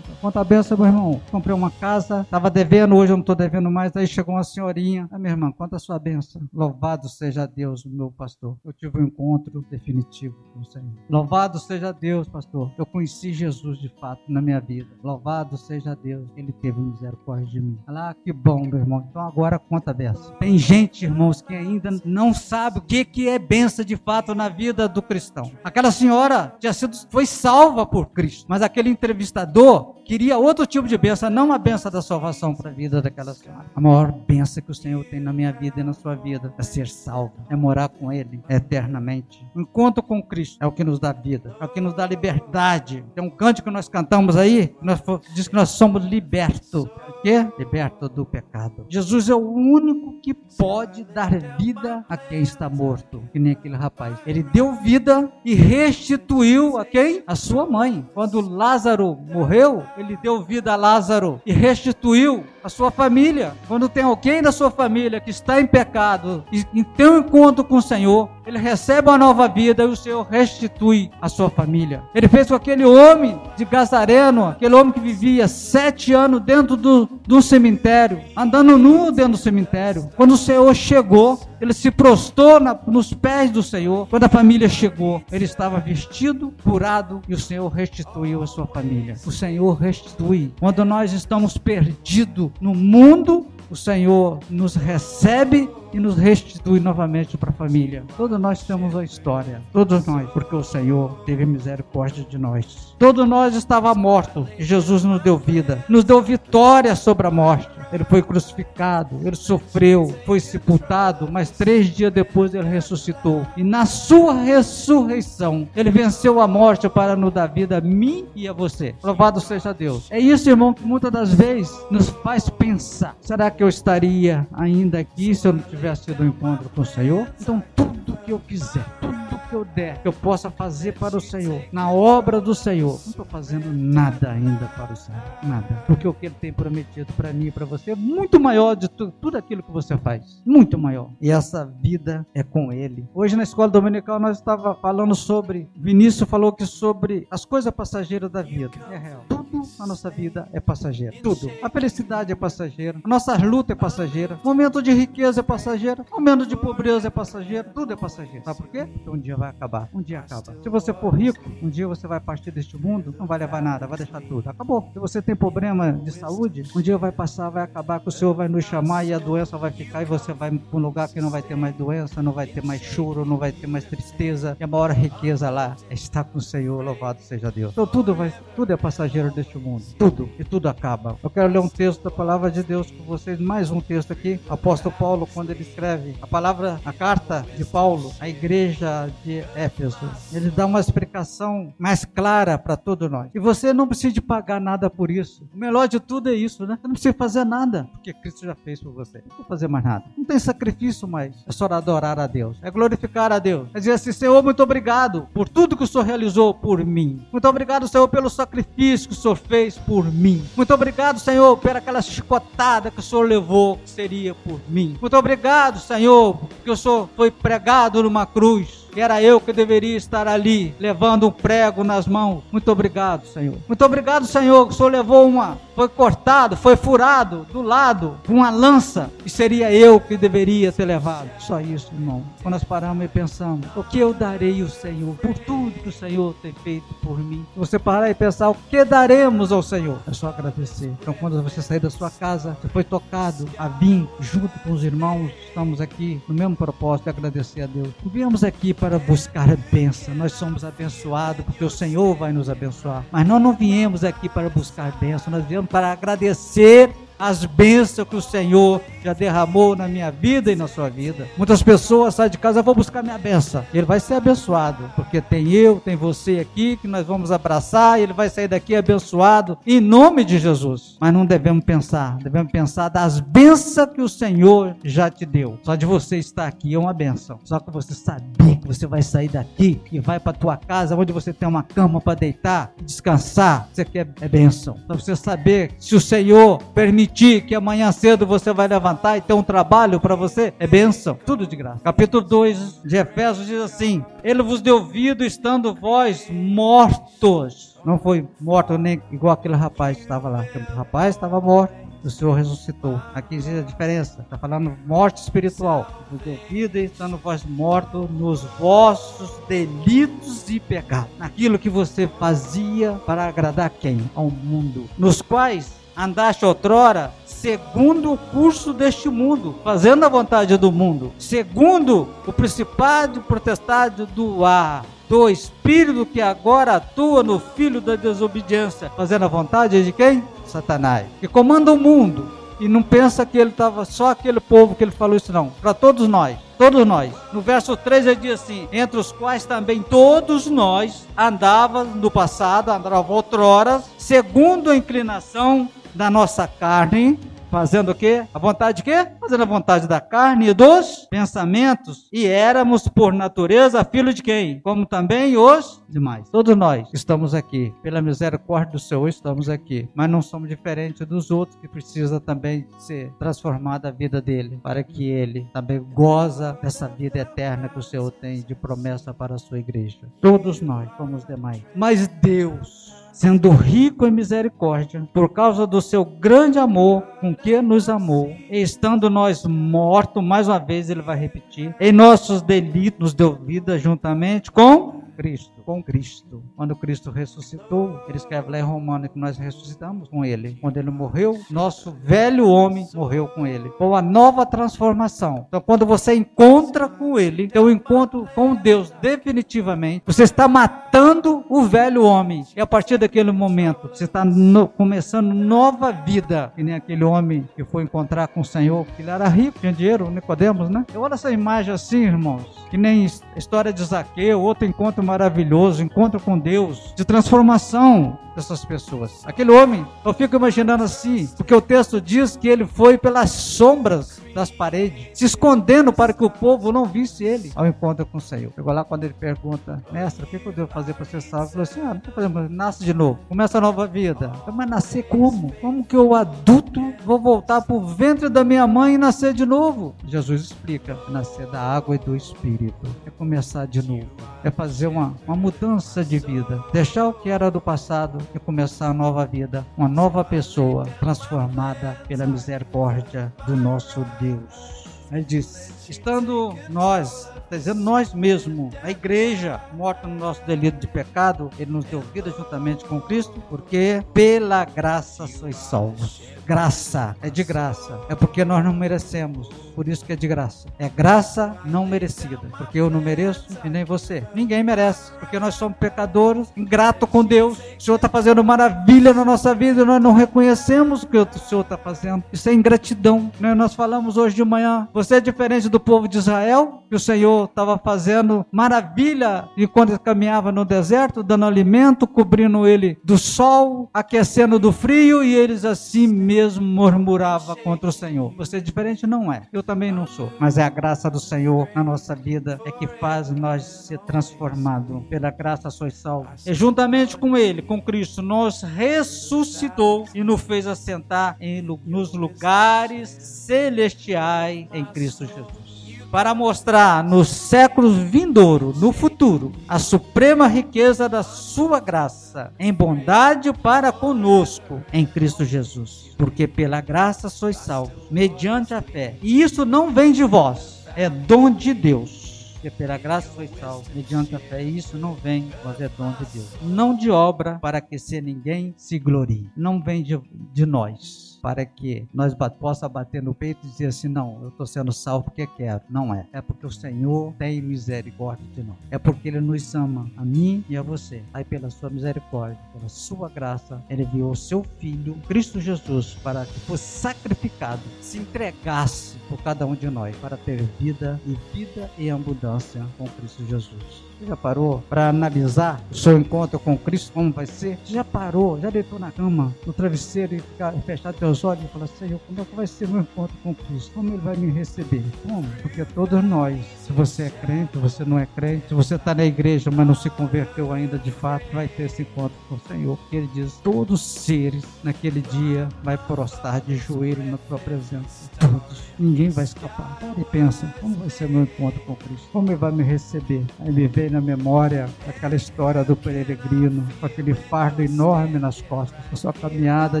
Quanta 0.20 0.42
benção, 0.44 0.76
meu 0.76 0.86
irmão? 0.86 1.20
Comprei 1.30 1.54
uma 1.54 1.70
casa, 1.70 2.22
estava 2.22 2.50
devendo, 2.50 2.94
hoje 2.94 3.12
eu 3.12 3.16
não 3.16 3.22
estou 3.22 3.34
devendo 3.34 3.70
mais. 3.70 3.96
Aí 3.96 4.06
chegou 4.06 4.34
uma 4.34 4.44
senhorinha: 4.44 5.08
ah, 5.10 5.18
minha 5.18 5.32
irmã, 5.32 5.52
quanta 5.52 5.78
sua 5.78 5.98
benção? 5.98 6.42
Louvado 6.52 7.08
seja 7.08 7.46
Deus, 7.46 7.84
meu 7.84 8.10
pastor. 8.10 8.56
Eu 8.64 8.72
tive 8.72 8.98
um 8.98 9.04
encontro 9.04 9.64
definitivo 9.70 10.36
com 10.52 10.60
o 10.60 10.64
Senhor. 10.64 10.90
Louvado 11.08 11.58
seja 11.58 11.92
Deus, 11.92 12.28
pastor. 12.28 12.72
Eu 12.78 12.86
conheci 12.86 13.32
Jesus 13.32 13.78
de 13.78 13.88
fato 14.00 14.22
na 14.28 14.40
minha 14.40 14.60
vida. 14.60 14.88
Louvado 15.02 15.56
seja 15.56 15.94
Deus. 15.94 16.28
Ele 16.40 16.52
teve 16.52 16.80
misericórdia 16.80 17.46
de 17.46 17.60
mim. 17.60 17.78
Ah, 17.86 18.14
que 18.24 18.32
bom, 18.32 18.66
meu 18.66 18.78
irmão. 18.78 19.06
Então 19.10 19.20
agora 19.20 19.58
conta 19.58 19.90
a 19.90 19.94
benção. 19.94 20.34
Tem 20.40 20.56
gente, 20.56 21.04
irmãos, 21.04 21.42
que 21.42 21.54
ainda 21.54 21.90
não 22.02 22.32
sabe 22.32 22.78
o 22.78 22.82
que, 22.82 23.04
que 23.04 23.28
é 23.28 23.38
benção 23.38 23.84
de 23.84 23.94
fato 23.94 24.34
na 24.34 24.48
vida 24.48 24.88
do 24.88 25.02
cristão. 25.02 25.52
Aquela 25.62 25.90
senhora 25.90 26.56
tinha 26.58 26.72
sido, 26.72 26.96
foi 27.10 27.26
salva 27.26 27.84
por 27.84 28.06
Cristo, 28.06 28.46
mas 28.48 28.62
aquele 28.62 28.88
entrevistador 28.88 29.99
queria 30.10 30.36
outro 30.36 30.66
tipo 30.66 30.88
de 30.88 30.98
benção, 30.98 31.30
não 31.30 31.52
a 31.52 31.58
benção 31.58 31.88
da 31.88 32.02
salvação 32.02 32.52
para 32.52 32.68
a 32.68 32.74
vida 32.74 33.00
daquela 33.00 33.32
senhora. 33.32 33.66
A 33.76 33.80
maior 33.80 34.10
benção 34.10 34.60
que 34.60 34.72
o 34.72 34.74
Senhor 34.74 35.04
tem 35.04 35.20
na 35.20 35.32
minha 35.32 35.52
vida 35.52 35.78
e 35.78 35.84
na 35.84 35.92
sua 35.92 36.16
vida 36.16 36.52
é 36.58 36.62
ser 36.64 36.88
salvo, 36.88 37.32
é 37.48 37.54
morar 37.54 37.88
com 37.88 38.12
Ele 38.12 38.42
eternamente. 38.48 39.46
O 39.54 39.60
encontro 39.60 40.02
com 40.02 40.20
Cristo 40.20 40.58
é 40.60 40.66
o 40.66 40.72
que 40.72 40.82
nos 40.82 40.98
dá 40.98 41.12
vida, 41.12 41.54
é 41.60 41.64
o 41.64 41.68
que 41.68 41.80
nos 41.80 41.94
dá 41.94 42.08
liberdade. 42.08 43.04
Tem 43.14 43.22
um 43.22 43.30
cântico 43.30 43.68
que 43.68 43.72
nós 43.72 43.88
cantamos 43.88 44.36
aí, 44.36 44.74
nós, 44.82 45.00
diz 45.32 45.46
que 45.46 45.54
nós 45.54 45.68
somos 45.68 46.04
libertos. 46.04 46.86
O 46.86 47.22
quê? 47.22 47.46
Liberto 47.56 48.08
do 48.08 48.26
pecado. 48.26 48.86
Jesus 48.88 49.28
é 49.28 49.34
o 49.34 49.52
único 49.52 50.20
que 50.20 50.34
pode 50.34 51.04
dar 51.04 51.30
vida 51.56 52.04
a 52.08 52.16
quem 52.16 52.42
está 52.42 52.68
morto, 52.68 53.22
que 53.32 53.38
nem 53.38 53.52
aquele 53.52 53.76
rapaz. 53.76 54.18
Ele 54.26 54.42
deu 54.42 54.74
vida 54.82 55.30
e 55.44 55.54
restituiu 55.54 56.78
a 56.78 56.84
quem? 56.84 57.22
A 57.28 57.36
sua 57.36 57.64
mãe. 57.64 58.04
Quando 58.12 58.40
Lázaro 58.40 59.14
morreu, 59.14 59.84
ele 60.00 60.16
deu 60.16 60.42
vida 60.42 60.72
a 60.72 60.76
Lázaro 60.76 61.40
e 61.44 61.52
restituiu 61.52 62.44
a 62.62 62.68
sua 62.68 62.90
família. 62.90 63.54
Quando 63.66 63.88
tem 63.88 64.02
alguém 64.02 64.42
da 64.42 64.52
sua 64.52 64.70
família 64.70 65.20
que 65.20 65.30
está 65.30 65.60
em 65.60 65.66
pecado 65.66 66.44
e 66.52 66.84
tem 66.84 67.08
um 67.08 67.18
encontro 67.18 67.64
com 67.64 67.76
o 67.76 67.82
Senhor, 67.82 68.28
ele 68.46 68.58
recebe 68.58 69.08
uma 69.08 69.18
nova 69.18 69.48
vida 69.48 69.84
e 69.84 69.86
o 69.86 69.96
Senhor 69.96 70.26
restitui 70.28 71.10
a 71.20 71.28
sua 71.28 71.48
família. 71.48 72.02
Ele 72.14 72.28
fez 72.28 72.48
com 72.48 72.54
aquele 72.54 72.84
homem 72.84 73.40
de 73.56 73.64
Gazareno, 73.64 74.46
aquele 74.46 74.74
homem 74.74 74.92
que 74.92 75.00
vivia 75.00 75.46
sete 75.46 76.12
anos 76.12 76.40
dentro 76.40 76.76
do, 76.76 77.08
do 77.26 77.40
cemitério, 77.40 78.20
andando 78.36 78.76
nu 78.76 79.12
dentro 79.12 79.32
do 79.32 79.38
cemitério. 79.38 80.10
Quando 80.16 80.32
o 80.32 80.36
Senhor 80.36 80.74
chegou, 80.74 81.38
ele 81.60 81.72
se 81.72 81.90
prostou 81.90 82.58
na, 82.58 82.76
nos 82.86 83.12
pés 83.12 83.50
do 83.50 83.62
Senhor. 83.62 84.08
Quando 84.08 84.24
a 84.24 84.28
família 84.28 84.68
chegou, 84.68 85.22
ele 85.30 85.44
estava 85.44 85.78
vestido, 85.78 86.52
curado 86.64 87.20
e 87.28 87.34
o 87.34 87.38
Senhor 87.38 87.68
restituiu 87.68 88.42
a 88.42 88.46
sua 88.46 88.66
família. 88.66 89.14
O 89.24 89.30
Senhor 89.30 89.74
restitui. 89.74 90.52
Quando 90.58 90.84
nós 90.84 91.12
estamos 91.12 91.56
perdidos 91.58 92.49
no 92.60 92.74
mundo, 92.74 93.46
o 93.70 93.76
Senhor 93.76 94.40
nos 94.48 94.74
recebe 94.74 95.68
e 95.92 95.98
nos 95.98 96.16
restitui 96.16 96.80
novamente 96.80 97.36
para 97.36 97.50
a 97.50 97.52
família. 97.52 98.04
Todos 98.16 98.38
nós 98.38 98.62
temos 98.62 98.96
a 98.96 99.04
história, 99.04 99.62
todos 99.72 100.06
nós, 100.06 100.28
porque 100.30 100.54
o 100.54 100.62
Senhor 100.62 101.20
teve 101.26 101.44
misericórdia 101.44 102.24
de 102.24 102.38
nós. 102.38 102.94
Todos 102.98 103.28
nós 103.28 103.54
estava 103.54 103.94
morto 103.94 104.46
e 104.58 104.64
Jesus 104.64 105.04
nos 105.04 105.22
deu 105.22 105.36
vida, 105.36 105.84
nos 105.88 106.04
deu 106.04 106.22
vitória 106.22 106.94
sobre 106.94 107.26
a 107.26 107.30
morte. 107.30 107.68
Ele 107.92 108.04
foi 108.04 108.22
crucificado, 108.22 109.16
ele 109.24 109.34
sofreu, 109.34 110.14
foi 110.24 110.38
sepultado, 110.38 111.28
mas 111.30 111.50
três 111.50 111.88
dias 111.88 112.12
depois 112.12 112.54
ele 112.54 112.68
ressuscitou. 112.68 113.44
E 113.56 113.64
na 113.64 113.84
sua 113.84 114.32
ressurreição, 114.34 115.68
ele 115.74 115.90
venceu 115.90 116.40
a 116.40 116.46
morte 116.46 116.88
para 116.88 117.16
nos 117.16 117.32
dar 117.32 117.46
vida 117.46 117.78
a 117.78 117.80
mim 117.80 118.26
e 118.34 118.46
a 118.46 118.52
você. 118.52 118.94
Louvado 119.02 119.40
seja 119.40 119.74
Deus. 119.74 120.06
É 120.10 120.20
isso, 120.20 120.48
irmão, 120.48 120.72
que 120.72 120.84
muitas 120.84 121.10
das 121.10 121.34
vezes 121.34 121.70
nos 121.90 122.08
faz 122.08 122.48
pensar: 122.48 123.16
será 123.20 123.50
que 123.50 123.62
eu 123.62 123.68
estaria 123.68 124.46
ainda 124.52 125.00
aqui 125.00 125.34
se 125.34 125.48
eu 125.48 125.52
não 125.52 125.60
tivesse 125.60 125.79
tido 126.04 126.22
um 126.22 126.26
encontro 126.26 126.68
com 126.68 126.82
o 126.82 126.84
Senhor? 126.84 127.26
Então, 127.40 127.62
tudo 127.74 128.16
que 128.18 128.30
eu 128.30 128.38
quiser, 128.38 128.84
tudo 129.00 129.38
que 129.48 129.54
eu 129.54 129.64
der, 129.64 130.00
que 130.02 130.08
eu 130.08 130.12
possa 130.12 130.50
fazer 130.50 130.92
para 130.92 131.16
o 131.16 131.20
Senhor, 131.20 131.62
na 131.72 131.90
obra 131.90 132.40
do 132.40 132.54
Senhor, 132.54 133.00
não 133.00 133.10
estou 133.10 133.24
fazendo 133.24 133.72
nada 133.72 134.30
ainda 134.30 134.66
para 134.66 134.92
o 134.92 134.96
Senhor. 134.96 135.20
Nada. 135.42 135.82
Porque 135.86 136.06
o 136.06 136.14
que 136.14 136.26
Ele 136.26 136.34
tem 136.40 136.52
prometido 136.52 137.12
para 137.14 137.32
mim 137.32 137.46
e 137.46 137.50
para 137.50 137.64
você 137.64 137.92
é 137.92 137.96
muito 137.96 138.38
maior 138.38 138.74
de 138.74 138.88
tu, 138.88 139.10
tudo 139.10 139.36
aquilo 139.36 139.62
que 139.62 139.72
você 139.72 139.96
faz. 139.96 140.42
Muito 140.44 140.78
maior. 140.78 141.10
E 141.20 141.30
essa 141.30 141.64
vida 141.64 142.26
é 142.34 142.42
com 142.42 142.72
Ele. 142.72 143.08
Hoje 143.14 143.36
na 143.36 143.42
escola 143.42 143.68
dominical 143.68 144.20
nós 144.20 144.38
estava 144.38 144.74
falando 144.74 145.14
sobre, 145.14 145.68
Vinícius 145.74 146.28
falou 146.28 146.52
que 146.52 146.66
sobre 146.66 147.26
as 147.30 147.44
coisas 147.44 147.72
passageiras 147.72 148.30
da 148.30 148.42
vida. 148.42 148.70
É 148.90 148.98
real. 148.98 149.39
Tudo 149.60 149.78
na 149.78 149.86
nossa 149.86 150.08
vida 150.10 150.48
é 150.52 150.60
passageiro. 150.60 151.16
Tudo. 151.22 151.50
A 151.62 151.68
felicidade 151.68 152.32
é 152.32 152.34
passageira. 152.34 152.98
A 153.04 153.08
nossa 153.08 153.36
luta 153.36 153.72
é 153.72 153.76
passageira. 153.76 154.38
O 154.42 154.48
momento 154.48 154.82
de 154.82 154.92
riqueza 154.92 155.40
é 155.40 155.42
passageiro. 155.42 156.04
O 156.10 156.14
momento 156.16 156.46
de 156.46 156.56
pobreza 156.56 157.08
é 157.08 157.10
passageiro. 157.10 157.68
Tudo 157.74 157.92
é 157.92 157.96
passageiro. 157.96 158.44
Sabe 158.44 158.58
por 158.58 158.68
quê? 158.68 158.86
Porque 158.86 159.10
um 159.10 159.18
dia 159.18 159.36
vai 159.36 159.50
acabar. 159.50 159.88
Um 159.92 160.02
dia 160.02 160.20
acaba. 160.20 160.56
Se 160.62 160.68
você 160.68 160.94
for 160.94 161.14
rico, 161.14 161.40
um 161.62 161.68
dia 161.68 161.86
você 161.86 162.06
vai 162.06 162.20
partir 162.20 162.50
deste 162.50 162.76
mundo, 162.76 163.14
não 163.18 163.26
vai 163.26 163.38
levar 163.38 163.60
nada, 163.60 163.86
vai 163.86 163.98
deixar 163.98 164.20
tudo. 164.22 164.48
Acabou. 164.48 164.88
Se 164.92 164.98
você 164.98 165.20
tem 165.20 165.36
problema 165.36 165.92
de 165.92 166.12
saúde, 166.12 166.62
um 166.74 166.80
dia 166.80 166.96
vai 166.96 167.12
passar, 167.12 167.50
vai 167.50 167.64
acabar, 167.64 168.00
que 168.00 168.08
o 168.08 168.12
Senhor 168.12 168.34
vai 168.34 168.48
nos 168.48 168.64
chamar 168.64 169.04
e 169.04 169.12
a 169.12 169.18
doença 169.18 169.58
vai 169.58 169.70
ficar 169.70 170.02
e 170.02 170.04
você 170.04 170.32
vai 170.32 170.50
para 170.50 170.76
um 170.76 170.80
lugar 170.80 171.08
que 171.08 171.20
não 171.20 171.30
vai 171.30 171.42
ter 171.42 171.54
mais 171.54 171.74
doença, 171.74 172.22
não 172.22 172.32
vai 172.32 172.46
ter 172.46 172.64
mais 172.64 172.80
choro, 172.80 173.24
não 173.24 173.36
vai 173.36 173.52
ter 173.52 173.66
mais 173.66 173.84
tristeza. 173.84 174.56
E 174.58 174.64
a 174.64 174.66
maior 174.66 174.90
riqueza 174.90 175.50
lá 175.50 175.76
é 175.88 175.94
estar 175.94 176.24
com 176.24 176.38
o 176.38 176.42
Senhor, 176.42 176.82
louvado 176.82 177.20
seja 177.20 177.50
Deus. 177.50 177.72
Então 177.72 177.86
tudo 177.86 178.14
vai, 178.14 178.32
tudo 178.56 178.72
é 178.72 178.76
passageiro 178.76 179.30
deste 179.30 179.49
deste 179.50 179.58
mundo. 179.58 179.82
Tudo. 179.98 180.28
E 180.38 180.44
tudo 180.44 180.68
acaba. 180.68 181.18
Eu 181.22 181.30
quero 181.30 181.52
ler 181.52 181.58
um 181.58 181.68
texto 181.68 182.02
da 182.02 182.10
palavra 182.10 182.50
de 182.50 182.62
Deus 182.62 182.90
com 182.90 183.02
vocês, 183.04 183.40
mais 183.40 183.70
um 183.70 183.80
texto 183.80 184.12
aqui. 184.12 184.38
Apóstolo 184.48 184.94
Paulo, 184.96 185.28
quando 185.32 185.50
ele 185.50 185.62
escreve 185.62 186.14
a 186.22 186.26
palavra, 186.26 186.80
a 186.84 186.92
carta 186.92 187.44
de 187.56 187.64
Paulo 187.64 188.12
à 188.20 188.28
igreja 188.28 189.10
de 189.24 189.38
Éfeso, 189.54 189.98
ele 190.32 190.50
dá 190.50 190.66
uma 190.66 190.80
explicação 190.80 191.72
mais 191.78 192.04
clara 192.04 192.56
para 192.56 192.76
todos 192.76 193.10
nós. 193.10 193.30
E 193.34 193.38
você 193.38 193.72
não 193.72 193.88
precisa 193.88 194.14
de 194.14 194.20
pagar 194.20 194.60
nada 194.60 194.88
por 194.88 195.10
isso. 195.10 195.48
O 195.52 195.58
melhor 195.58 195.88
de 195.88 195.98
tudo 195.98 196.30
é 196.30 196.34
isso, 196.34 196.66
né? 196.66 196.78
Você 196.80 196.86
não 196.86 196.94
precisa 196.94 197.14
fazer 197.14 197.44
nada, 197.44 197.88
porque 197.92 198.12
Cristo 198.12 198.46
já 198.46 198.54
fez 198.54 198.80
por 198.80 198.92
você. 198.92 199.18
Não 199.18 199.26
precisa 199.28 199.48
fazer 199.48 199.68
mais 199.68 199.84
nada. 199.84 200.04
Não 200.16 200.24
tem 200.24 200.38
sacrifício 200.38 201.08
mais. 201.08 201.34
É 201.46 201.52
só 201.52 201.66
adorar 201.66 202.18
a 202.18 202.26
Deus. 202.26 202.58
É 202.62 202.70
glorificar 202.70 203.32
a 203.32 203.38
Deus. 203.38 203.68
É 203.74 203.78
dizer 203.78 203.92
assim, 203.92 204.12
Senhor, 204.12 204.42
muito 204.42 204.62
obrigado 204.62 205.28
por 205.32 205.48
tudo 205.48 205.76
que 205.76 205.84
o 205.84 205.86
Senhor 205.86 206.04
realizou 206.04 206.54
por 206.54 206.84
mim. 206.84 207.24
Muito 207.32 207.48
obrigado, 207.48 207.88
Senhor, 207.88 208.08
pelo 208.08 208.28
sacrifício 208.28 209.08
que 209.08 209.14
o 209.14 209.16
Senhor 209.16 209.39
fez 209.48 209.76
por 209.76 210.04
mim. 210.12 210.44
Muito 210.56 210.72
obrigado, 210.72 211.18
Senhor, 211.18 211.56
por 211.56 211.76
aquela 211.76 212.02
chicotada 212.02 212.90
que 212.90 213.00
o 213.00 213.02
Senhor 213.02 213.26
levou, 213.26 213.78
que 213.78 213.90
seria 213.90 214.34
por 214.34 214.60
mim. 214.68 214.96
Muito 215.00 215.16
obrigado, 215.16 215.78
Senhor, 215.80 216.38
que 216.64 216.70
o 216.70 216.76
Senhor 216.76 217.08
foi 217.16 217.30
pregado 217.30 218.02
numa 218.02 218.26
cruz 218.26 218.80
que 218.92 219.00
era 219.00 219.22
eu 219.22 219.40
que 219.40 219.52
deveria 219.52 219.96
estar 219.96 220.26
ali, 220.26 220.74
levando 220.78 221.28
um 221.28 221.30
prego 221.30 221.84
nas 221.84 222.06
mãos. 222.06 222.42
Muito 222.50 222.70
obrigado, 222.70 223.26
Senhor. 223.26 223.56
Muito 223.66 223.84
obrigado, 223.84 224.26
Senhor, 224.26 224.66
que 224.66 224.72
o 224.72 224.76
Senhor 224.76 224.90
levou 224.90 225.28
uma, 225.28 225.58
foi 225.74 225.88
cortado, 225.88 226.56
foi 226.56 226.76
furado 226.76 227.46
do 227.52 227.62
lado 227.62 228.16
com 228.26 228.34
uma 228.34 228.50
lança, 228.50 229.10
e 229.24 229.30
seria 229.30 229.72
eu 229.72 230.00
que 230.00 230.16
deveria 230.16 230.72
ter 230.72 230.84
levado. 230.84 231.30
Só 231.38 231.60
isso, 231.60 231.90
irmão. 231.94 232.22
Quando 232.42 232.54
nós 232.54 232.64
paramos 232.64 233.04
e 233.04 233.08
pensamos, 233.08 233.66
o 233.76 233.82
que 233.82 233.98
eu 233.98 234.12
darei 234.12 234.60
ao 234.60 234.68
Senhor 234.68 235.14
por 235.16 235.38
tudo 235.38 235.70
que 235.70 235.88
o 235.88 235.92
Senhor 235.92 236.34
tem 236.42 236.52
feito 236.52 236.92
por 237.02 237.18
mim? 237.18 237.44
Você 237.56 237.78
parar 237.78 238.10
e 238.10 238.14
pensar, 238.14 238.50
o 238.50 238.56
que 238.68 238.84
daremos 238.84 239.52
ao 239.52 239.62
Senhor? 239.62 239.98
É 240.06 240.12
só 240.12 240.28
agradecer. 240.28 240.92
Então, 241.00 241.14
quando 241.14 241.42
você 241.42 241.62
sair 241.62 241.80
da 241.80 241.90
sua 241.90 242.10
casa, 242.10 242.56
você 242.60 242.68
foi 242.68 242.84
tocado 242.84 243.48
a 243.56 243.68
vir 243.68 244.08
junto 244.20 244.58
com 244.60 244.72
os 244.72 244.84
irmãos, 244.84 245.30
estamos 245.48 245.80
aqui 245.80 246.20
no 246.28 246.34
mesmo 246.34 246.56
propósito 246.56 247.04
de 247.04 247.10
agradecer 247.10 247.62
a 247.62 247.66
Deus. 247.66 247.88
Viemos 248.04 248.44
aqui 248.44 248.74
para 248.80 248.98
buscar 248.98 249.50
a 249.50 249.56
bênção. 249.70 250.14
Nós 250.14 250.32
somos 250.32 250.64
abençoados 250.64 251.44
porque 251.44 251.62
o 251.62 251.70
Senhor 251.70 252.16
vai 252.16 252.32
nos 252.32 252.48
abençoar. 252.48 253.04
Mas 253.12 253.28
nós 253.28 253.40
não 253.40 253.54
viemos 253.54 254.02
aqui 254.02 254.28
para 254.28 254.48
buscar 254.48 254.90
bênção, 254.98 255.30
nós 255.30 255.44
viemos 255.44 255.70
para 255.70 255.92
agradecer 255.92 256.90
as 257.20 257.44
bênçãos 257.44 258.08
que 258.08 258.16
o 258.16 258.22
Senhor 258.22 258.80
já 259.04 259.12
derramou 259.12 259.76
na 259.76 259.86
minha 259.86 260.10
vida 260.10 260.50
e 260.50 260.56
na 260.56 260.66
sua 260.66 260.88
vida. 260.88 261.28
Muitas 261.36 261.62
pessoas 261.62 262.14
saem 262.14 262.30
de 262.30 262.38
casa, 262.38 262.62
vou 262.62 262.74
buscar 262.74 263.02
minha 263.02 263.18
bênção. 263.18 263.64
Ele 263.74 263.84
vai 263.84 264.00
ser 264.00 264.14
abençoado, 264.14 264.90
porque 264.96 265.20
tem 265.20 265.52
eu, 265.52 265.80
tem 265.80 265.96
você 265.96 266.38
aqui, 266.38 266.76
que 266.78 266.88
nós 266.88 267.06
vamos 267.06 267.30
abraçar, 267.30 267.98
e 268.00 268.04
ele 268.04 268.12
vai 268.14 268.30
sair 268.30 268.48
daqui 268.48 268.74
abençoado, 268.74 269.58
em 269.66 269.80
nome 269.80 270.24
de 270.24 270.38
Jesus. 270.38 270.96
Mas 270.98 271.12
não 271.12 271.26
devemos 271.26 271.64
pensar, 271.64 272.16
devemos 272.18 272.50
pensar 272.50 272.88
das 272.88 273.20
bênçãos 273.20 273.90
que 273.94 274.00
o 274.00 274.08
Senhor 274.08 274.74
já 274.82 275.10
te 275.10 275.26
deu. 275.26 275.58
Só 275.62 275.74
de 275.74 275.84
você 275.84 276.16
estar 276.16 276.46
aqui 276.46 276.74
é 276.74 276.78
uma 276.78 276.94
bênção. 276.94 277.38
Só 277.44 277.60
que 277.60 277.70
você 277.70 277.94
saber 277.94 278.56
que 278.56 278.66
você 278.66 278.86
vai 278.86 279.02
sair 279.02 279.28
daqui 279.28 279.80
e 279.92 280.00
vai 280.00 280.18
para 280.18 280.32
tua 280.32 280.56
casa, 280.56 280.96
onde 280.96 281.12
você 281.12 281.32
tem 281.32 281.48
uma 281.48 281.62
cama 281.62 282.00
para 282.00 282.18
deitar, 282.18 282.72
descansar, 282.82 283.68
isso 283.70 283.80
aqui 283.82 283.98
é, 283.98 284.06
é 284.20 284.28
bênção. 284.28 284.78
Para 284.86 284.96
você 284.96 285.14
saber 285.14 285.72
se 285.78 285.94
o 285.94 286.00
Senhor 286.00 286.62
permitir 286.74 287.09
que 287.12 287.54
amanhã 287.54 287.92
cedo 287.92 288.26
você 288.26 288.52
vai 288.52 288.68
levantar 288.68 289.16
e 289.16 289.20
ter 289.20 289.32
um 289.32 289.42
trabalho 289.42 290.00
para 290.00 290.14
você, 290.14 290.54
é 290.58 290.66
bênção. 290.66 291.18
Tudo 291.26 291.46
de 291.46 291.56
graça. 291.56 291.80
Capítulo 291.82 292.22
2 292.24 292.82
de 292.84 292.96
Efésios 292.96 293.46
diz 293.46 293.60
assim: 293.60 294.04
Ele 294.24 294.42
vos 294.42 294.60
deu 294.60 294.84
vida 294.84 295.24
estando 295.24 295.74
vós 295.74 296.28
mortos. 296.30 297.78
Não 297.84 297.98
foi 297.98 298.26
morto 298.40 298.76
nem 298.78 299.02
igual 299.10 299.34
aquele 299.34 299.54
rapaz 299.54 299.96
que 299.96 300.02
estava 300.02 300.28
lá. 300.28 300.44
O 300.72 300.76
rapaz 300.76 301.14
estava 301.14 301.40
morto 301.40 301.90
o 302.02 302.10
Senhor 302.10 302.34
ressuscitou. 302.34 303.00
Aqui 303.14 303.34
existe 303.34 303.58
a 303.58 303.62
diferença. 303.62 304.22
Está 304.22 304.38
falando 304.38 304.76
morte 304.86 305.18
espiritual. 305.18 305.86
Vos 306.10 306.20
deu 306.22 306.38
vida 306.48 306.78
estando 306.78 307.16
vós 307.16 307.44
mortos 307.44 308.10
nos 308.10 308.42
vossos 308.58 309.30
delitos 309.46 310.48
e 310.48 310.58
pecados. 310.58 311.10
Naquilo 311.18 311.58
que 311.58 311.68
você 311.68 312.06
fazia 312.06 312.92
para 313.06 313.26
agradar 313.26 313.70
quem? 313.70 314.10
Ao 314.14 314.30
mundo. 314.30 314.88
Nos 314.98 315.20
quais 315.20 315.79
andaste 316.04 316.44
outrora 316.44 317.12
segundo 317.26 318.12
o 318.12 318.18
curso 318.18 318.72
deste 318.72 319.08
mundo, 319.08 319.54
fazendo 319.64 320.04
a 320.04 320.08
vontade 320.08 320.56
do 320.56 320.70
mundo, 320.70 321.12
segundo 321.18 322.08
o 322.26 322.32
principado 322.32 323.22
protestado 323.22 324.06
do 324.06 324.44
ar, 324.44 324.84
do 325.08 325.28
espírito 325.28 326.04
que 326.04 326.20
agora 326.20 326.76
atua 326.76 327.22
no 327.22 327.38
filho 327.38 327.80
da 327.80 327.96
desobediência, 327.96 328.90
fazendo 328.94 329.24
a 329.24 329.28
vontade 329.28 329.82
de 329.82 329.92
quem? 329.92 330.22
Satanás, 330.46 331.06
que 331.18 331.26
comanda 331.26 331.72
o 331.72 331.78
mundo. 331.78 332.40
E 332.60 332.68
não 332.68 332.82
pensa 332.82 333.24
que 333.24 333.38
ele 333.38 333.50
estava 333.50 333.86
só 333.86 334.10
aquele 334.10 334.38
povo 334.38 334.74
que 334.74 334.84
ele 334.84 334.90
falou 334.90 335.16
isso, 335.16 335.32
não. 335.32 335.48
Para 335.48 335.72
todos 335.72 336.06
nós 336.06 336.36
todos 336.60 336.86
nós. 336.86 337.10
No 337.32 337.40
verso 337.40 337.74
3 337.74 338.06
ele 338.06 338.16
diz 338.16 338.32
assim: 338.32 338.68
entre 338.70 339.00
os 339.00 339.10
quais 339.10 339.46
também 339.46 339.80
todos 339.80 340.46
nós 340.46 341.06
andávamos 341.16 341.96
no 341.96 342.10
passado, 342.10 342.70
andávamos 342.70 343.10
outrora, 343.10 343.82
segundo 343.96 344.68
a 344.68 344.76
inclinação 344.76 345.70
da 345.94 346.10
nossa 346.10 346.46
carne, 346.46 347.18
fazendo 347.50 347.90
o 347.90 347.94
quê? 347.94 348.24
A 348.32 348.38
vontade 348.38 348.78
de 348.78 348.82
quê? 348.84 349.06
Fazendo 349.18 349.42
a 349.42 349.46
vontade 349.46 349.88
da 349.88 350.00
carne 350.00 350.48
e 350.48 350.54
dos 350.54 351.06
pensamentos. 351.10 352.08
E 352.12 352.26
éramos, 352.26 352.86
por 352.88 353.12
natureza, 353.12 353.84
filhos 353.84 354.14
de 354.14 354.22
quem? 354.22 354.60
Como 354.60 354.86
também 354.86 355.36
os 355.36 355.82
demais. 355.88 356.30
Todos 356.30 356.56
nós 356.56 356.88
estamos 356.94 357.34
aqui. 357.34 357.74
Pela 357.82 358.00
misericórdia 358.00 358.72
do 358.72 358.78
Senhor, 358.78 359.08
estamos 359.08 359.48
aqui. 359.48 359.88
Mas 359.94 360.08
não 360.08 360.22
somos 360.22 360.48
diferentes 360.48 361.04
dos 361.06 361.30
outros 361.30 361.58
que 361.60 361.68
precisa 361.68 362.20
também 362.20 362.66
ser 362.78 363.12
transformada 363.18 363.88
a 363.88 363.92
vida 363.92 364.22
dele, 364.22 364.60
para 364.62 364.82
que 364.84 365.08
ele 365.08 365.48
também 365.52 365.80
goza 365.92 366.56
dessa 366.62 366.86
vida 366.86 367.18
eterna 367.18 367.68
que 367.68 367.78
o 367.78 367.82
Senhor 367.82 368.10
tem 368.12 368.42
de 368.42 368.54
promessa 368.54 369.12
para 369.12 369.34
a 369.34 369.38
sua 369.38 369.58
igreja. 369.58 369.98
Todos 370.20 370.60
nós 370.60 370.88
somos 370.96 371.24
demais. 371.24 371.62
Mas 371.74 372.06
Deus 372.06 372.99
sendo 373.20 373.50
rico 373.50 374.06
em 374.06 374.10
misericórdia, 374.10 375.06
por 375.12 375.28
causa 375.28 375.66
do 375.66 375.82
seu 375.82 376.06
grande 376.06 376.58
amor 376.58 377.02
com 377.20 377.34
que 377.34 377.60
nos 377.60 377.86
amou, 377.86 378.34
estando 378.48 379.10
nós 379.10 379.44
mortos, 379.44 380.24
mais 380.24 380.48
uma 380.48 380.58
vez 380.58 380.88
ele 380.88 381.02
vai 381.02 381.18
repetir, 381.18 381.76
em 381.78 381.92
nossos 381.92 382.40
delitos 382.40 383.12
deu 383.12 383.34
vida 383.34 383.78
juntamente 383.78 384.50
com 384.50 385.02
Cristo 385.18 385.59
com 385.60 385.82
Cristo. 385.82 386.42
Quando 386.56 386.76
Cristo 386.76 387.10
ressuscitou, 387.10 388.00
ele 388.08 388.16
escreve 388.16 388.50
lá 388.50 388.58
em 388.58 388.62
Romano 388.62 389.08
que 389.08 389.18
nós 389.18 389.38
ressuscitamos 389.38 390.08
com 390.08 390.24
ele. 390.24 390.58
Quando 390.60 390.76
ele 390.76 390.90
morreu, 390.90 391.38
nosso 391.50 391.92
velho 392.02 392.48
homem 392.48 392.86
morreu 392.94 393.28
com 393.28 393.46
ele. 393.46 393.68
Com 393.70 393.94
a 393.94 394.02
nova 394.02 394.46
transformação. 394.46 395.44
Então, 395.48 395.60
quando 395.60 395.84
você 395.84 396.14
encontra 396.14 396.88
com 396.88 397.18
ele, 397.18 397.48
teu 397.48 397.70
encontro 397.70 398.26
com 398.34 398.54
Deus 398.54 398.92
definitivamente, 399.02 400.02
você 400.06 400.22
está 400.22 400.48
matando 400.48 401.44
o 401.48 401.62
velho 401.62 402.04
homem. 402.04 402.44
E 402.56 402.60
a 402.60 402.66
partir 402.66 402.98
daquele 402.98 403.32
momento, 403.32 403.88
você 403.88 404.04
está 404.04 404.24
no, 404.24 404.66
começando 404.66 405.32
nova 405.32 405.92
vida. 405.92 406.52
Que 406.56 406.62
nem 406.62 406.74
aquele 406.74 407.04
homem 407.04 407.48
que 407.54 407.64
foi 407.64 407.82
encontrar 407.82 408.28
com 408.28 408.40
o 408.40 408.44
Senhor, 408.44 408.86
que 408.96 409.02
ele 409.02 409.10
era 409.10 409.28
rico, 409.28 409.58
tinha 409.60 409.72
dinheiro, 409.72 410.10
Nicodemos, 410.10 410.68
né? 410.70 410.84
Eu 410.92 411.02
olho 411.02 411.14
essa 411.14 411.30
imagem 411.30 411.74
assim, 411.74 412.02
irmãos, 412.04 412.66
que 412.70 412.76
nem 412.76 413.06
história 413.36 413.72
de 413.72 413.84
Zaqueu, 413.84 414.40
outro 414.40 414.66
encontro 414.66 415.02
maravilhoso 415.02 415.49
maravilhoso, 415.50 415.82
encontro 415.82 416.20
com 416.20 416.38
Deus, 416.38 416.92
de 416.94 417.04
transformação 417.04 418.16
dessas 418.34 418.64
pessoas. 418.64 419.22
Aquele 419.24 419.50
homem, 419.50 419.86
eu 420.04 420.12
fico 420.14 420.36
imaginando 420.36 420.84
assim, 420.84 421.26
porque 421.36 421.54
o 421.54 421.60
texto 421.60 422.00
diz 422.00 422.36
que 422.36 422.48
ele 422.48 422.66
foi 422.66 422.96
pelas 422.96 423.30
sombras 423.30 424.20
das 424.34 424.50
paredes, 424.50 425.18
se 425.18 425.24
escondendo 425.24 425.92
para 425.92 426.12
que 426.12 426.24
o 426.24 426.30
povo 426.30 426.72
não 426.72 426.84
visse 426.84 427.24
ele 427.24 427.50
ao 427.54 427.66
encontro 427.66 428.06
com 428.06 428.18
o 428.18 428.20
Senhor. 428.20 428.52
Chegou 428.54 428.72
lá 428.72 428.84
quando 428.84 429.04
ele 429.04 429.14
pergunta, 429.14 429.82
mestre, 429.92 430.24
o 430.24 430.26
que 430.26 430.44
eu 430.44 430.52
devo 430.52 430.68
fazer 430.68 430.94
para 430.94 431.04
ser 431.04 431.20
salvo? 431.20 431.46
Ele 431.46 431.52
falou 431.52 431.62
assim, 431.64 431.80
ah, 431.80 431.88
não 431.88 431.96
estou 431.96 432.14
fazendo, 432.14 432.48
nasce 432.48 432.84
de 432.84 432.94
novo, 432.94 433.18
começa 433.28 433.58
a 433.58 433.60
nova 433.60 433.86
vida. 433.86 434.32
Mas 434.52 434.70
nascer 434.70 435.02
como? 435.04 435.52
Como 435.60 435.84
que 435.84 435.96
eu 435.96 436.14
adulto 436.14 436.80
vou 437.04 437.18
voltar 437.18 437.62
para 437.62 437.74
o 437.74 437.86
ventre 437.86 438.28
da 438.28 438.44
minha 438.44 438.66
mãe 438.66 438.94
e 438.94 438.98
nascer 438.98 439.32
de 439.32 439.46
novo? 439.46 439.94
Jesus 440.06 440.42
explica, 440.42 440.96
nascer 441.08 441.46
da 441.46 441.60
água 441.60 441.94
e 441.94 441.98
do 441.98 442.16
Espírito, 442.16 442.86
é 443.06 443.10
começar 443.10 443.66
de 443.66 443.86
novo, 443.86 444.06
é 444.44 444.50
fazer 444.50 444.86
uma, 444.86 445.14
uma 445.26 445.36
mudança 445.36 446.04
de 446.04 446.18
vida, 446.18 446.62
deixar 446.72 447.08
o 447.08 447.12
que 447.12 447.28
era 447.28 447.50
do 447.50 447.60
passado 447.60 448.18
e 448.34 448.38
começar 448.38 448.88
a 448.88 448.94
nova 448.94 449.26
vida, 449.26 449.66
uma 449.76 449.88
nova 449.88 450.24
pessoa 450.24 450.86
transformada 450.98 451.96
pela 452.06 452.26
misericórdia 452.26 453.32
do 453.46 453.56
nosso 453.56 454.04
Deus. 454.20 454.89
Ele 455.10 455.24
diz: 455.24 455.72
estando 455.88 456.56
nós, 456.68 457.28
está 457.36 457.56
dizendo 457.56 457.80
nós 457.80 458.14
mesmos, 458.14 458.74
a 458.82 458.90
igreja, 458.90 459.60
morta 459.74 460.06
no 460.06 460.14
nosso 460.14 460.42
delito 460.46 460.78
de 460.78 460.86
pecado, 460.86 461.50
ele 461.58 461.70
nos 461.70 461.84
deu 461.84 462.00
vida 462.00 462.30
juntamente 462.30 462.84
com 462.84 463.00
Cristo, 463.00 463.42
porque 463.48 464.04
pela 464.14 464.64
graça 464.64 465.26
sois 465.26 465.56
salvos. 465.56 466.22
Graça, 466.46 467.14
é 467.22 467.30
de 467.30 467.44
graça, 467.44 468.00
é 468.08 468.14
porque 468.16 468.44
nós 468.44 468.64
não 468.64 468.72
merecemos 468.72 469.48
Por 469.74 469.88
isso 469.88 470.04
que 470.04 470.12
é 470.12 470.16
de 470.16 470.26
graça. 470.26 470.68
É 470.78 470.88
graça 470.88 471.56
não 471.64 471.86
merecida. 471.86 472.36
Porque 472.58 472.78
eu 472.78 472.90
não 472.90 473.00
mereço 473.00 473.46
e 473.64 473.68
nem 473.70 473.84
você. 473.84 474.24
Ninguém 474.34 474.62
merece. 474.62 475.12
Porque 475.12 475.38
nós 475.38 475.54
somos 475.54 475.78
pecadores, 475.78 476.52
ingrato 476.56 477.06
com 477.06 477.24
Deus. 477.24 477.58
O 477.78 477.82
Senhor 477.82 477.96
está 477.96 478.08
fazendo 478.08 478.42
maravilha 478.42 479.14
na 479.14 479.24
nossa 479.24 479.54
vida 479.54 479.82
e 479.82 479.84
nós 479.84 480.02
não 480.02 480.12
reconhecemos 480.12 481.02
o 481.02 481.06
que 481.06 481.16
o 481.16 481.26
Senhor 481.38 481.62
está 481.62 481.76
fazendo. 481.76 482.24
Isso 482.32 482.48
é 482.48 482.52
ingratidão. 482.52 483.30
Nós 483.56 483.74
falamos 483.74 484.16
hoje 484.16 484.34
de 484.36 484.44
manhã. 484.44 484.88
Você 485.00 485.14
é 485.14 485.20
diferente 485.20 485.66
do 485.66 485.80
povo 485.80 486.06
de 486.06 486.18
Israel, 486.18 486.84
que 486.90 486.94
o 486.94 487.00
Senhor 487.00 487.46
estava 487.46 487.78
fazendo 487.78 488.44
maravilha 488.52 489.48
e 489.56 489.66
quando 489.66 489.88
ele 489.88 489.98
caminhava 489.98 490.52
no 490.52 490.62
deserto, 490.62 491.22
dando 491.22 491.46
alimento, 491.46 492.06
cobrindo 492.06 492.66
ele 492.66 492.98
do 493.02 493.16
sol, 493.16 493.88
aquecendo 493.94 494.58
do 494.58 494.70
frio 494.70 495.24
e 495.24 495.34
eles 495.34 495.64
assim 495.64 496.06
mesmo 496.06 496.62
murmuravam 496.66 497.56
contra 497.64 497.88
o 497.88 497.92
Senhor. 497.92 498.34
Você 498.36 498.58
é 498.58 498.60
diferente? 498.60 499.06
Não 499.06 499.32
é. 499.32 499.40
Eu 499.50 499.62
também 499.62 499.90
não 499.90 500.06
sou. 500.06 500.30
Mas 500.38 500.58
é 500.58 500.64
a 500.64 500.68
graça 500.68 501.10
do 501.10 501.18
Senhor 501.18 501.66
na 501.74 501.82
nossa 501.82 502.14
vida 502.14 502.60
é 502.66 502.70
que 502.70 502.86
faz 502.86 503.30
nós 503.30 503.62
ser 503.62 504.00
transformados. 504.00 505.02
Pela 505.08 505.30
graça 505.30 505.70
sois 505.70 505.94
salvos. 505.94 506.46
E 506.46 506.52
juntamente 506.52 507.16
com 507.16 507.38
Ele, 507.38 507.62
com 507.62 507.80
Cristo, 507.80 508.20
nos 508.20 508.60
ressuscitou 508.60 510.04
e 510.14 510.22
nos 510.22 510.42
fez 510.42 510.66
assentar 510.66 511.38
em, 511.40 511.62
nos 511.86 512.12
lugares 512.12 513.08
celestiais 513.08 514.68
em 514.74 514.89
Cristo 514.92 515.26
Jesus 515.26 515.80
para 516.10 516.34
mostrar 516.34 517.04
nos 517.04 517.28
séculos 517.28 517.96
vindouros, 517.96 518.80
no 518.80 518.92
futuro, 518.92 519.52
a 519.68 519.78
suprema 519.78 520.48
riqueza 520.48 521.08
da 521.08 521.22
sua 521.22 521.78
graça, 521.78 522.52
em 522.58 522.72
bondade 522.72 523.52
para 523.52 523.92
conosco 523.92 524.82
em 524.92 525.06
Cristo 525.06 525.44
Jesus. 525.44 526.10
Porque 526.18 526.46
pela 526.48 526.80
graça 526.80 527.28
sois 527.28 527.56
salvos, 527.56 528.10
mediante 528.10 528.74
a 528.74 528.82
fé. 528.82 529.16
E 529.22 529.40
isso 529.40 529.64
não 529.64 529.92
vem 529.92 530.12
de 530.12 530.24
vós, 530.24 530.84
é 530.96 531.08
dom 531.08 531.50
de 531.50 531.72
Deus 531.72 532.28
porque 532.60 532.68
pela 532.72 532.98
graça 532.98 533.30
foi 533.30 533.48
salvo, 533.48 533.88
mediante 533.94 534.36
a 534.36 534.38
fé. 534.38 534.62
E 534.62 534.76
isso 534.76 534.98
não 534.98 535.14
vem, 535.14 535.50
mas 535.64 535.80
é 535.80 535.88
dom 535.88 536.12
de 536.12 536.26
Deus. 536.26 536.50
Não 536.60 536.94
de 536.94 537.10
obra, 537.10 537.58
para 537.58 537.80
que 537.80 537.98
se 537.98 538.20
ninguém 538.20 538.74
se 538.76 538.98
glorie. 538.98 539.50
Não 539.56 539.82
vem 539.82 540.02
de, 540.02 540.20
de 540.52 540.66
nós 540.66 541.29
para 541.40 541.64
que 541.64 542.06
nós 542.12 542.34
possa 542.58 542.88
bater 542.88 543.22
no 543.22 543.34
peito 543.34 543.66
e 543.66 543.70
dizer 543.70 543.86
assim: 543.86 544.08
não, 544.08 544.38
eu 544.42 544.48
estou 544.48 544.66
sendo 544.66 544.92
salvo 544.92 545.24
porque 545.24 545.46
quero. 545.46 545.80
Não 545.88 546.14
é. 546.14 546.26
É 546.32 546.40
porque 546.40 546.66
o 546.66 546.70
Senhor 546.70 547.32
tem 547.38 547.60
misericórdia 547.60 548.46
de 548.54 548.62
nós. 548.62 548.76
É 548.90 548.98
porque 548.98 549.28
Ele 549.28 549.40
nos 549.40 549.74
ama, 549.74 550.10
a 550.16 550.24
mim 550.24 550.64
e 550.68 550.76
a 550.76 550.82
você. 550.82 551.22
Aí, 551.32 551.44
pela 551.44 551.70
sua 551.70 551.90
misericórdia, 551.90 552.58
pela 552.72 552.88
sua 552.88 553.28
graça, 553.28 553.82
Ele 553.88 554.02
enviou 554.02 554.32
o 554.32 554.36
seu 554.36 554.64
Filho, 554.78 555.14
Cristo 555.26 555.60
Jesus, 555.60 556.14
para 556.22 556.44
que 556.44 556.60
fosse 556.60 556.84
sacrificado, 556.84 557.82
se 558.00 558.18
entregasse 558.18 559.18
por 559.28 559.42
cada 559.42 559.66
um 559.66 559.74
de 559.74 559.88
nós, 559.88 560.16
para 560.16 560.36
ter 560.36 560.62
vida 560.78 561.20
e 561.26 561.36
vida 561.54 561.90
em 561.98 562.10
abundância 562.10 562.84
com 562.98 563.06
Cristo 563.06 563.44
Jesus. 563.46 564.10
Você 564.18 564.26
já 564.26 564.36
parou 564.36 564.82
para 564.88 565.08
analisar 565.08 565.80
o 565.90 565.94
seu 565.94 566.18
encontro 566.18 566.58
com 566.58 566.76
Cristo, 566.76 567.10
como 567.12 567.32
vai 567.32 567.46
ser? 567.46 567.78
Você 567.78 567.94
já 567.94 568.04
parou, 568.04 568.60
já 568.60 568.68
deitou 568.68 568.98
na 568.98 569.10
cama, 569.10 569.54
no 569.66 569.72
travesseiro 569.72 570.34
e 570.34 570.40
ficar, 570.40 570.72
fechar 570.82 571.14
teus 571.14 571.29
olhos 571.44 571.64
e 571.64 571.68
falar, 571.68 571.86
Senhor, 571.86 572.20
como 572.26 572.40
é 572.40 572.44
que 572.44 572.56
vai 572.56 572.66
ser 572.66 572.88
meu 572.88 573.00
encontro 573.00 573.36
com 573.42 573.54
Cristo? 573.54 573.92
Como 573.92 574.10
Ele 574.10 574.18
vai 574.18 574.36
me 574.36 574.50
receber? 574.52 575.04
Como? 575.22 575.48
Porque 575.62 575.84
todos 575.84 576.22
nós, 576.24 576.58
se 576.84 576.92
você 576.92 577.24
é 577.24 577.30
crente, 577.30 577.78
você 577.78 578.04
não 578.04 578.18
é 578.18 578.26
crente, 578.26 578.68
se 578.68 578.74
você 578.74 578.96
está 578.96 579.14
na 579.14 579.24
igreja, 579.24 579.70
mas 579.70 579.86
não 579.86 579.94
se 579.94 580.10
converteu 580.10 580.72
ainda 580.72 580.98
de 580.98 581.10
fato, 581.10 581.44
vai 581.52 581.68
ter 581.68 581.84
esse 581.84 582.02
encontro 582.02 582.36
com 582.48 582.56
o 582.56 582.60
Senhor. 582.68 582.96
Porque 582.96 583.16
Ele 583.16 583.30
diz, 583.34 583.54
todos 583.62 584.00
os 584.00 584.06
seres 584.06 584.64
naquele 584.82 585.20
dia 585.20 585.68
vai 585.82 585.96
prostar 585.96 586.60
de 586.60 586.76
joelho 586.76 587.22
na 587.24 587.38
tua 587.38 587.58
presença. 587.58 588.30
Todos. 588.38 588.82
Ninguém 588.98 589.30
vai 589.30 589.44
escapar. 589.44 589.98
E 590.16 590.24
pensa, 590.24 590.72
como 590.80 590.96
vai 590.96 591.10
ser 591.10 591.28
meu 591.28 591.42
encontro 591.42 591.80
com 591.80 591.94
Cristo? 591.96 592.28
Como 592.32 592.48
Ele 592.48 592.56
vai 592.56 592.72
me 592.72 592.82
receber? 592.82 593.44
Aí 593.60 593.72
me 593.72 593.86
vem 593.86 594.10
na 594.10 594.20
memória 594.20 594.88
aquela 595.08 595.34
história 595.34 595.84
do 595.84 595.96
peregrino, 595.96 596.86
com 596.98 597.06
aquele 597.06 597.34
fardo 597.34 597.82
enorme 597.82 598.38
nas 598.38 598.60
costas, 598.62 598.98
a 599.12 599.16
sua 599.16 599.32
caminhada 599.32 600.00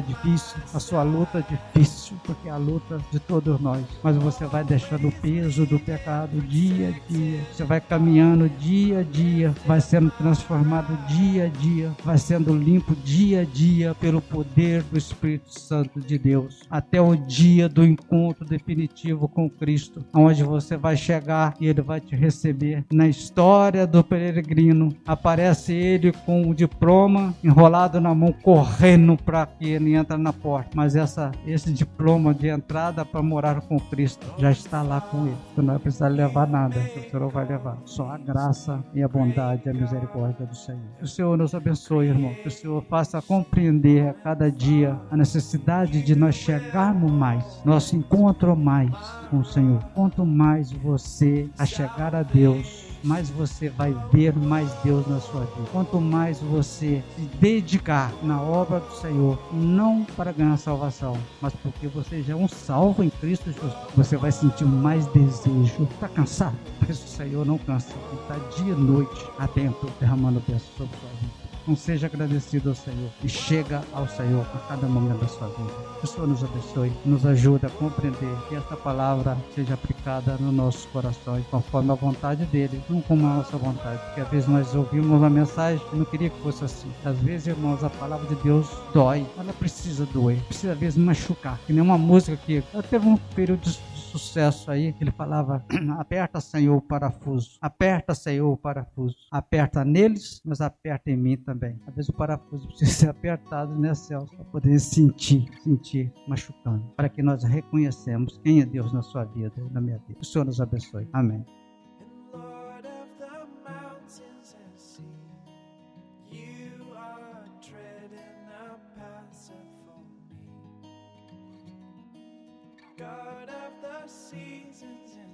difícil, 0.00 0.56
a 0.74 0.80
sua 0.80 1.02
luta 1.02 1.19
difícil, 1.48 2.16
porque 2.24 2.48
é 2.48 2.52
a 2.52 2.56
luta 2.56 3.00
de 3.10 3.18
todos 3.18 3.60
nós. 3.60 3.82
Mas 4.02 4.16
você 4.16 4.46
vai 4.46 4.64
deixando 4.64 5.08
o 5.08 5.12
peso 5.12 5.66
do 5.66 5.78
pecado 5.78 6.40
dia 6.42 6.88
a 6.88 7.12
dia, 7.12 7.40
você 7.52 7.64
vai 7.64 7.80
caminhando 7.80 8.48
dia 8.48 9.00
a 9.00 9.02
dia, 9.02 9.54
vai 9.66 9.80
sendo 9.80 10.10
transformado 10.10 10.96
dia 11.06 11.46
a 11.46 11.48
dia, 11.48 11.92
vai 12.04 12.18
sendo 12.18 12.54
limpo 12.54 12.94
dia 13.04 13.42
a 13.42 13.44
dia 13.44 13.94
pelo 13.94 14.20
poder 14.20 14.82
do 14.84 14.98
Espírito 14.98 15.58
Santo 15.58 16.00
de 16.00 16.18
Deus, 16.18 16.62
até 16.70 17.00
o 17.00 17.16
dia 17.16 17.68
do 17.68 17.84
encontro 17.84 18.44
definitivo 18.44 19.28
com 19.28 19.48
Cristo, 19.48 20.04
onde 20.14 20.42
você 20.42 20.76
vai 20.76 20.96
chegar 20.96 21.54
e 21.60 21.66
ele 21.66 21.82
vai 21.82 22.00
te 22.00 22.14
receber 22.14 22.84
na 22.92 23.08
história 23.08 23.86
do 23.86 24.02
peregrino. 24.02 24.94
Aparece 25.06 25.72
ele 25.72 26.12
com 26.12 26.48
o 26.48 26.54
diploma 26.54 27.34
enrolado 27.42 28.00
na 28.00 28.14
mão, 28.14 28.32
correndo 28.32 29.16
para 29.16 29.46
que 29.46 29.68
ele 29.68 29.94
entre 29.94 30.16
na 30.16 30.32
porta. 30.32 30.70
Mas 30.74 30.96
essa, 30.96 31.09
esse 31.46 31.72
diploma 31.72 32.34
de 32.34 32.48
entrada 32.48 33.04
para 33.04 33.22
morar 33.22 33.60
com 33.62 33.78
Cristo 33.78 34.26
já 34.38 34.50
está 34.50 34.82
lá 34.82 35.00
com 35.00 35.26
ele. 35.26 35.36
Você 35.54 35.62
não 35.62 35.74
vai 35.74 35.78
precisar 35.78 36.08
levar 36.08 36.46
nada, 36.46 36.78
o 36.78 37.10
Senhor 37.10 37.28
vai 37.30 37.46
levar. 37.46 37.78
Só 37.84 38.10
a 38.10 38.18
graça 38.18 38.82
e 38.94 39.02
a 39.02 39.08
bondade 39.08 39.62
e 39.66 39.70
a 39.70 39.74
misericórdia 39.74 40.46
do 40.46 40.54
Senhor. 40.54 40.80
Que 40.98 41.04
o 41.04 41.08
Senhor 41.08 41.36
nos 41.36 41.54
abençoe, 41.54 42.08
irmão. 42.08 42.34
Que 42.34 42.48
o 42.48 42.50
Senhor 42.50 42.82
faça 42.88 43.20
compreender 43.20 44.08
a 44.08 44.14
cada 44.14 44.50
dia 44.50 44.98
a 45.10 45.16
necessidade 45.16 46.02
de 46.02 46.14
nós 46.14 46.34
chegarmos 46.34 47.10
mais, 47.10 47.62
nosso 47.64 47.96
encontro 47.96 48.56
mais 48.56 48.90
com 49.30 49.38
o 49.38 49.44
Senhor. 49.44 49.82
Quanto 49.94 50.24
mais 50.24 50.72
você 50.72 51.48
a 51.58 51.66
chegar 51.66 52.14
a 52.14 52.22
Deus, 52.22 52.79
mais 53.02 53.30
você 53.30 53.68
vai 53.68 53.94
ver 54.12 54.34
mais 54.34 54.72
Deus 54.82 55.06
na 55.06 55.20
sua 55.20 55.40
vida. 55.40 55.68
Quanto 55.72 56.00
mais 56.00 56.40
você 56.40 57.02
se 57.16 57.22
dedicar 57.40 58.12
na 58.22 58.40
obra 58.40 58.80
do 58.80 58.94
Senhor, 58.96 59.38
não 59.52 60.04
para 60.16 60.32
ganhar 60.32 60.56
salvação, 60.56 61.16
mas 61.40 61.52
porque 61.62 61.86
você 61.88 62.22
já 62.22 62.32
é 62.32 62.36
um 62.36 62.48
salvo 62.48 63.02
em 63.02 63.10
Cristo 63.10 63.50
Jesus, 63.52 63.72
você 63.96 64.16
vai 64.16 64.32
sentir 64.32 64.64
mais 64.64 65.06
desejo. 65.06 65.88
Está 65.94 66.08
cansado? 66.08 66.56
Mas 66.80 67.02
o 67.02 67.08
Senhor 67.08 67.46
não 67.46 67.58
cansa. 67.58 67.94
Está 68.22 68.36
dia 68.56 68.72
e 68.72 68.76
noite 68.76 69.26
atento, 69.38 69.86
derramando 70.00 70.40
bênçãos 70.40 70.76
sobre 70.76 70.96
sua 70.98 71.10
vida. 71.20 71.49
Não 71.70 71.76
seja 71.76 72.08
agradecido 72.08 72.70
ao 72.70 72.74
Senhor 72.74 73.10
e 73.22 73.28
chega 73.28 73.80
ao 73.92 74.08
Senhor 74.08 74.44
a 74.52 74.58
cada 74.66 74.88
momento 74.88 75.20
da 75.20 75.28
sua 75.28 75.46
vida. 75.46 75.72
Que 76.00 76.04
o 76.04 76.08
Senhor 76.08 76.26
nos 76.26 76.42
abençoe, 76.42 76.92
nos 77.06 77.24
ajude 77.24 77.64
a 77.64 77.70
compreender 77.70 78.36
que 78.48 78.56
esta 78.56 78.76
palavra 78.76 79.38
seja 79.54 79.74
aplicada 79.74 80.36
nos 80.40 80.52
nossos 80.52 80.84
corações 80.86 81.46
conforme 81.48 81.92
a 81.92 81.94
vontade 81.94 82.44
dele, 82.46 82.82
não 82.90 83.00
como 83.00 83.24
a 83.24 83.34
nossa 83.34 83.56
vontade. 83.56 84.02
Porque 84.06 84.20
às 84.20 84.28
vezes 84.30 84.48
nós 84.48 84.74
ouvimos 84.74 85.16
uma 85.16 85.30
mensagem 85.30 85.80
e 85.92 85.96
não 85.96 86.04
queria 86.04 86.28
que 86.28 86.40
fosse 86.40 86.64
assim. 86.64 86.90
Às 87.04 87.16
vezes, 87.18 87.46
irmãos, 87.46 87.84
a 87.84 87.90
palavra 87.90 88.26
de 88.26 88.42
Deus 88.42 88.66
dói. 88.92 89.24
Ela 89.38 89.52
precisa 89.52 90.04
doer, 90.06 90.42
precisa 90.48 90.72
às 90.72 90.78
vezes 90.78 90.98
machucar. 90.98 91.56
Que 91.68 91.72
nem 91.72 91.82
uma 91.82 91.96
música 91.96 92.36
que 92.36 92.64
ela 92.74 92.82
teve 92.82 93.06
um 93.06 93.16
período 93.16 93.60
de 93.60 93.78
sucesso 94.10 94.70
aí, 94.70 94.94
ele 95.00 95.10
falava: 95.10 95.64
aperta, 95.98 96.40
Senhor, 96.40 96.76
o 96.76 96.82
parafuso, 96.82 97.58
aperta, 97.60 98.14
Senhor, 98.14 98.52
o 98.52 98.56
parafuso, 98.56 99.16
aperta 99.30 99.84
neles, 99.84 100.40
mas 100.44 100.60
aperta 100.60 101.10
em 101.10 101.16
mim 101.16 101.36
também. 101.36 101.80
Às 101.86 101.94
vezes 101.94 102.08
o 102.08 102.12
parafuso 102.12 102.66
precisa 102.68 102.90
ser 102.90 103.08
apertado, 103.08 103.78
né, 103.78 103.94
Celso, 103.94 104.34
para 104.34 104.44
poder 104.46 104.78
sentir, 104.78 105.48
sentir 105.62 106.12
machucando, 106.26 106.84
para 106.96 107.08
que 107.08 107.22
nós 107.22 107.44
reconhecemos 107.44 108.38
quem 108.42 108.60
é 108.60 108.66
Deus 108.66 108.92
na 108.92 109.02
sua 109.02 109.24
vida 109.24 109.52
na 109.70 109.80
minha 109.80 109.98
vida. 110.06 110.20
O 110.20 110.24
Senhor 110.24 110.44
nos 110.44 110.60
abençoe. 110.60 111.08
Amém. 111.12 111.44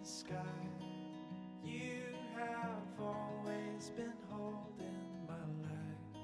sky. 0.06 0.36
You 1.64 2.02
have 2.36 3.00
always 3.00 3.90
been 3.96 4.12
holding 4.30 5.26
my 5.26 5.34
life. 5.66 6.22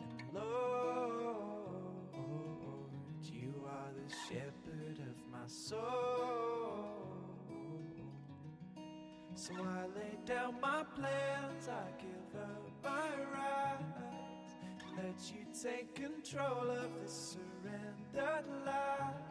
And 0.00 0.22
Lord, 0.32 2.14
you 3.22 3.52
are 3.68 3.90
the 3.92 4.08
shepherd 4.26 5.00
of 5.00 5.16
my 5.30 5.46
soul. 5.46 5.82
So 9.34 9.52
I 9.54 9.82
lay 9.98 10.16
down 10.24 10.54
my 10.62 10.84
plans, 10.96 11.68
I 11.68 11.90
give 12.00 12.40
up 12.40 12.72
my 12.82 13.10
rights. 13.34 14.54
Let 14.96 15.20
you 15.30 15.44
take 15.62 15.94
control 15.94 16.70
of 16.70 16.88
this 17.02 17.36
surrendered 17.36 18.46
life. 18.64 19.27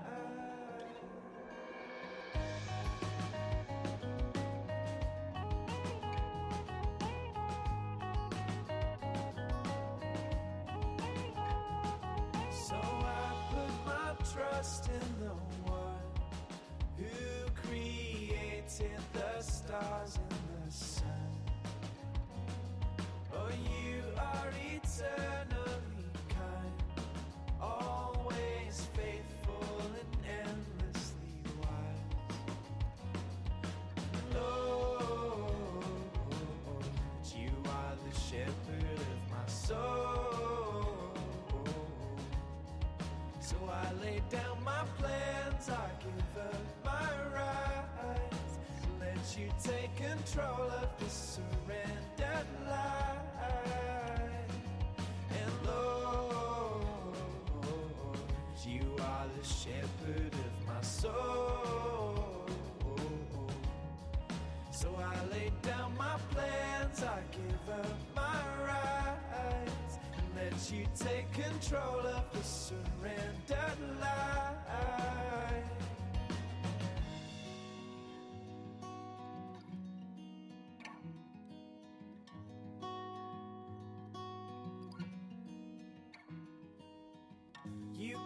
Take 49.68 49.96
control 49.98 50.72
of 50.82 50.88
this 50.98 51.40
surrendered 51.40 52.48
life. 52.70 53.18
And 55.30 55.52
Lord, 55.66 56.86
you 58.66 58.96
are 59.02 59.26
the 59.38 59.46
shepherd 59.46 60.34
of 60.34 60.68
my 60.68 60.82
soul. 60.82 62.46
So 64.72 64.88
I 64.96 65.34
lay 65.34 65.52
down 65.64 65.98
my 65.98 66.18
plans, 66.32 67.04
I 67.04 67.20
give 67.34 67.76
up 67.76 67.98
my 68.16 68.40
rights, 68.66 69.98
and 70.16 70.26
let 70.36 70.72
you 70.72 70.86
take 70.98 71.30
control 71.34 72.08
of 72.08 72.24
the 72.32 72.44
surrendered 72.44 73.17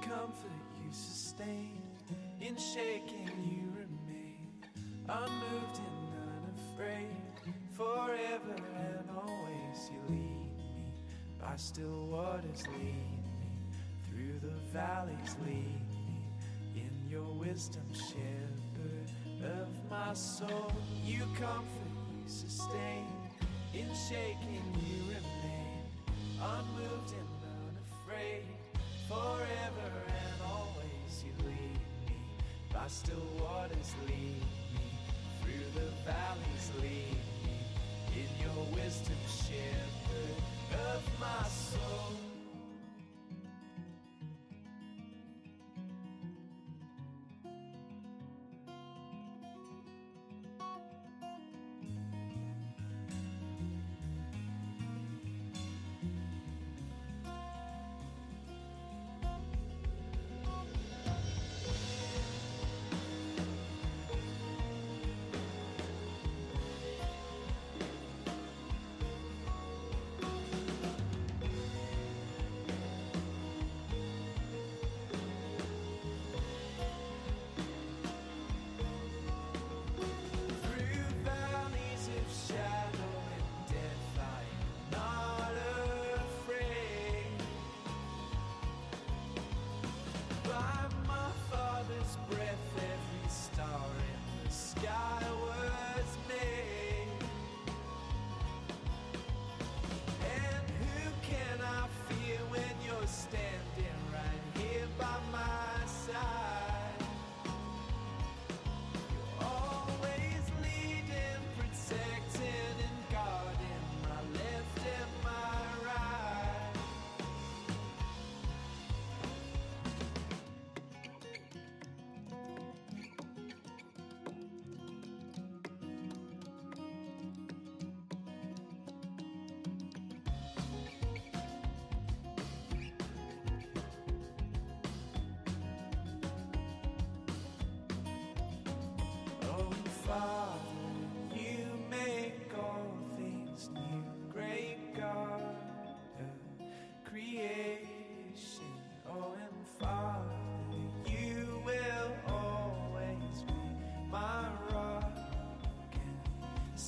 comfort, 0.01 0.51
you 0.83 0.91
sustain. 0.91 1.81
In 2.39 2.57
shaking, 2.57 3.29
you 3.45 3.71
remain 3.75 4.47
unmoved 5.07 5.79
and 5.79 6.11
unafraid. 6.43 7.07
Forever 7.77 8.55
and 8.75 9.09
always, 9.15 9.89
you 9.91 9.99
lead 10.09 10.57
me 10.57 10.93
by 11.39 11.55
still 11.55 12.07
waters. 12.07 12.63
Lead 12.73 12.83
me 12.83 13.23
through 14.09 14.39
the 14.49 14.55
valleys. 14.73 15.35
Lead 15.45 15.87
me 15.89 16.25
in 16.75 17.09
your 17.09 17.31
wisdom, 17.33 17.83
shepherd 17.93 19.11
of 19.43 19.67
my 19.89 20.13
soul. 20.13 20.71
You 21.05 21.21
comfort, 21.39 21.93
you 22.17 22.27
sustain. 22.27 23.07
In 23.73 23.87
shaking, 24.09 24.63
you 24.87 25.03
remain 25.07 25.85
unmoved 26.41 27.13
and 27.13 27.30
by 32.81 32.87
still 32.87 33.27
waters 33.39 33.93
lead 34.07 34.41
me 34.73 34.87
through 35.41 35.65
the 35.75 35.87
valleys 36.03 36.71
lead 36.81 37.17
me 37.45 37.57
in 38.15 38.29
your 38.41 38.65
wisdom 38.73 39.17
shepherd 39.27 40.35
of 40.95 41.03
my 41.19 41.47
soul 41.47 42.20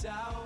out 0.06 0.43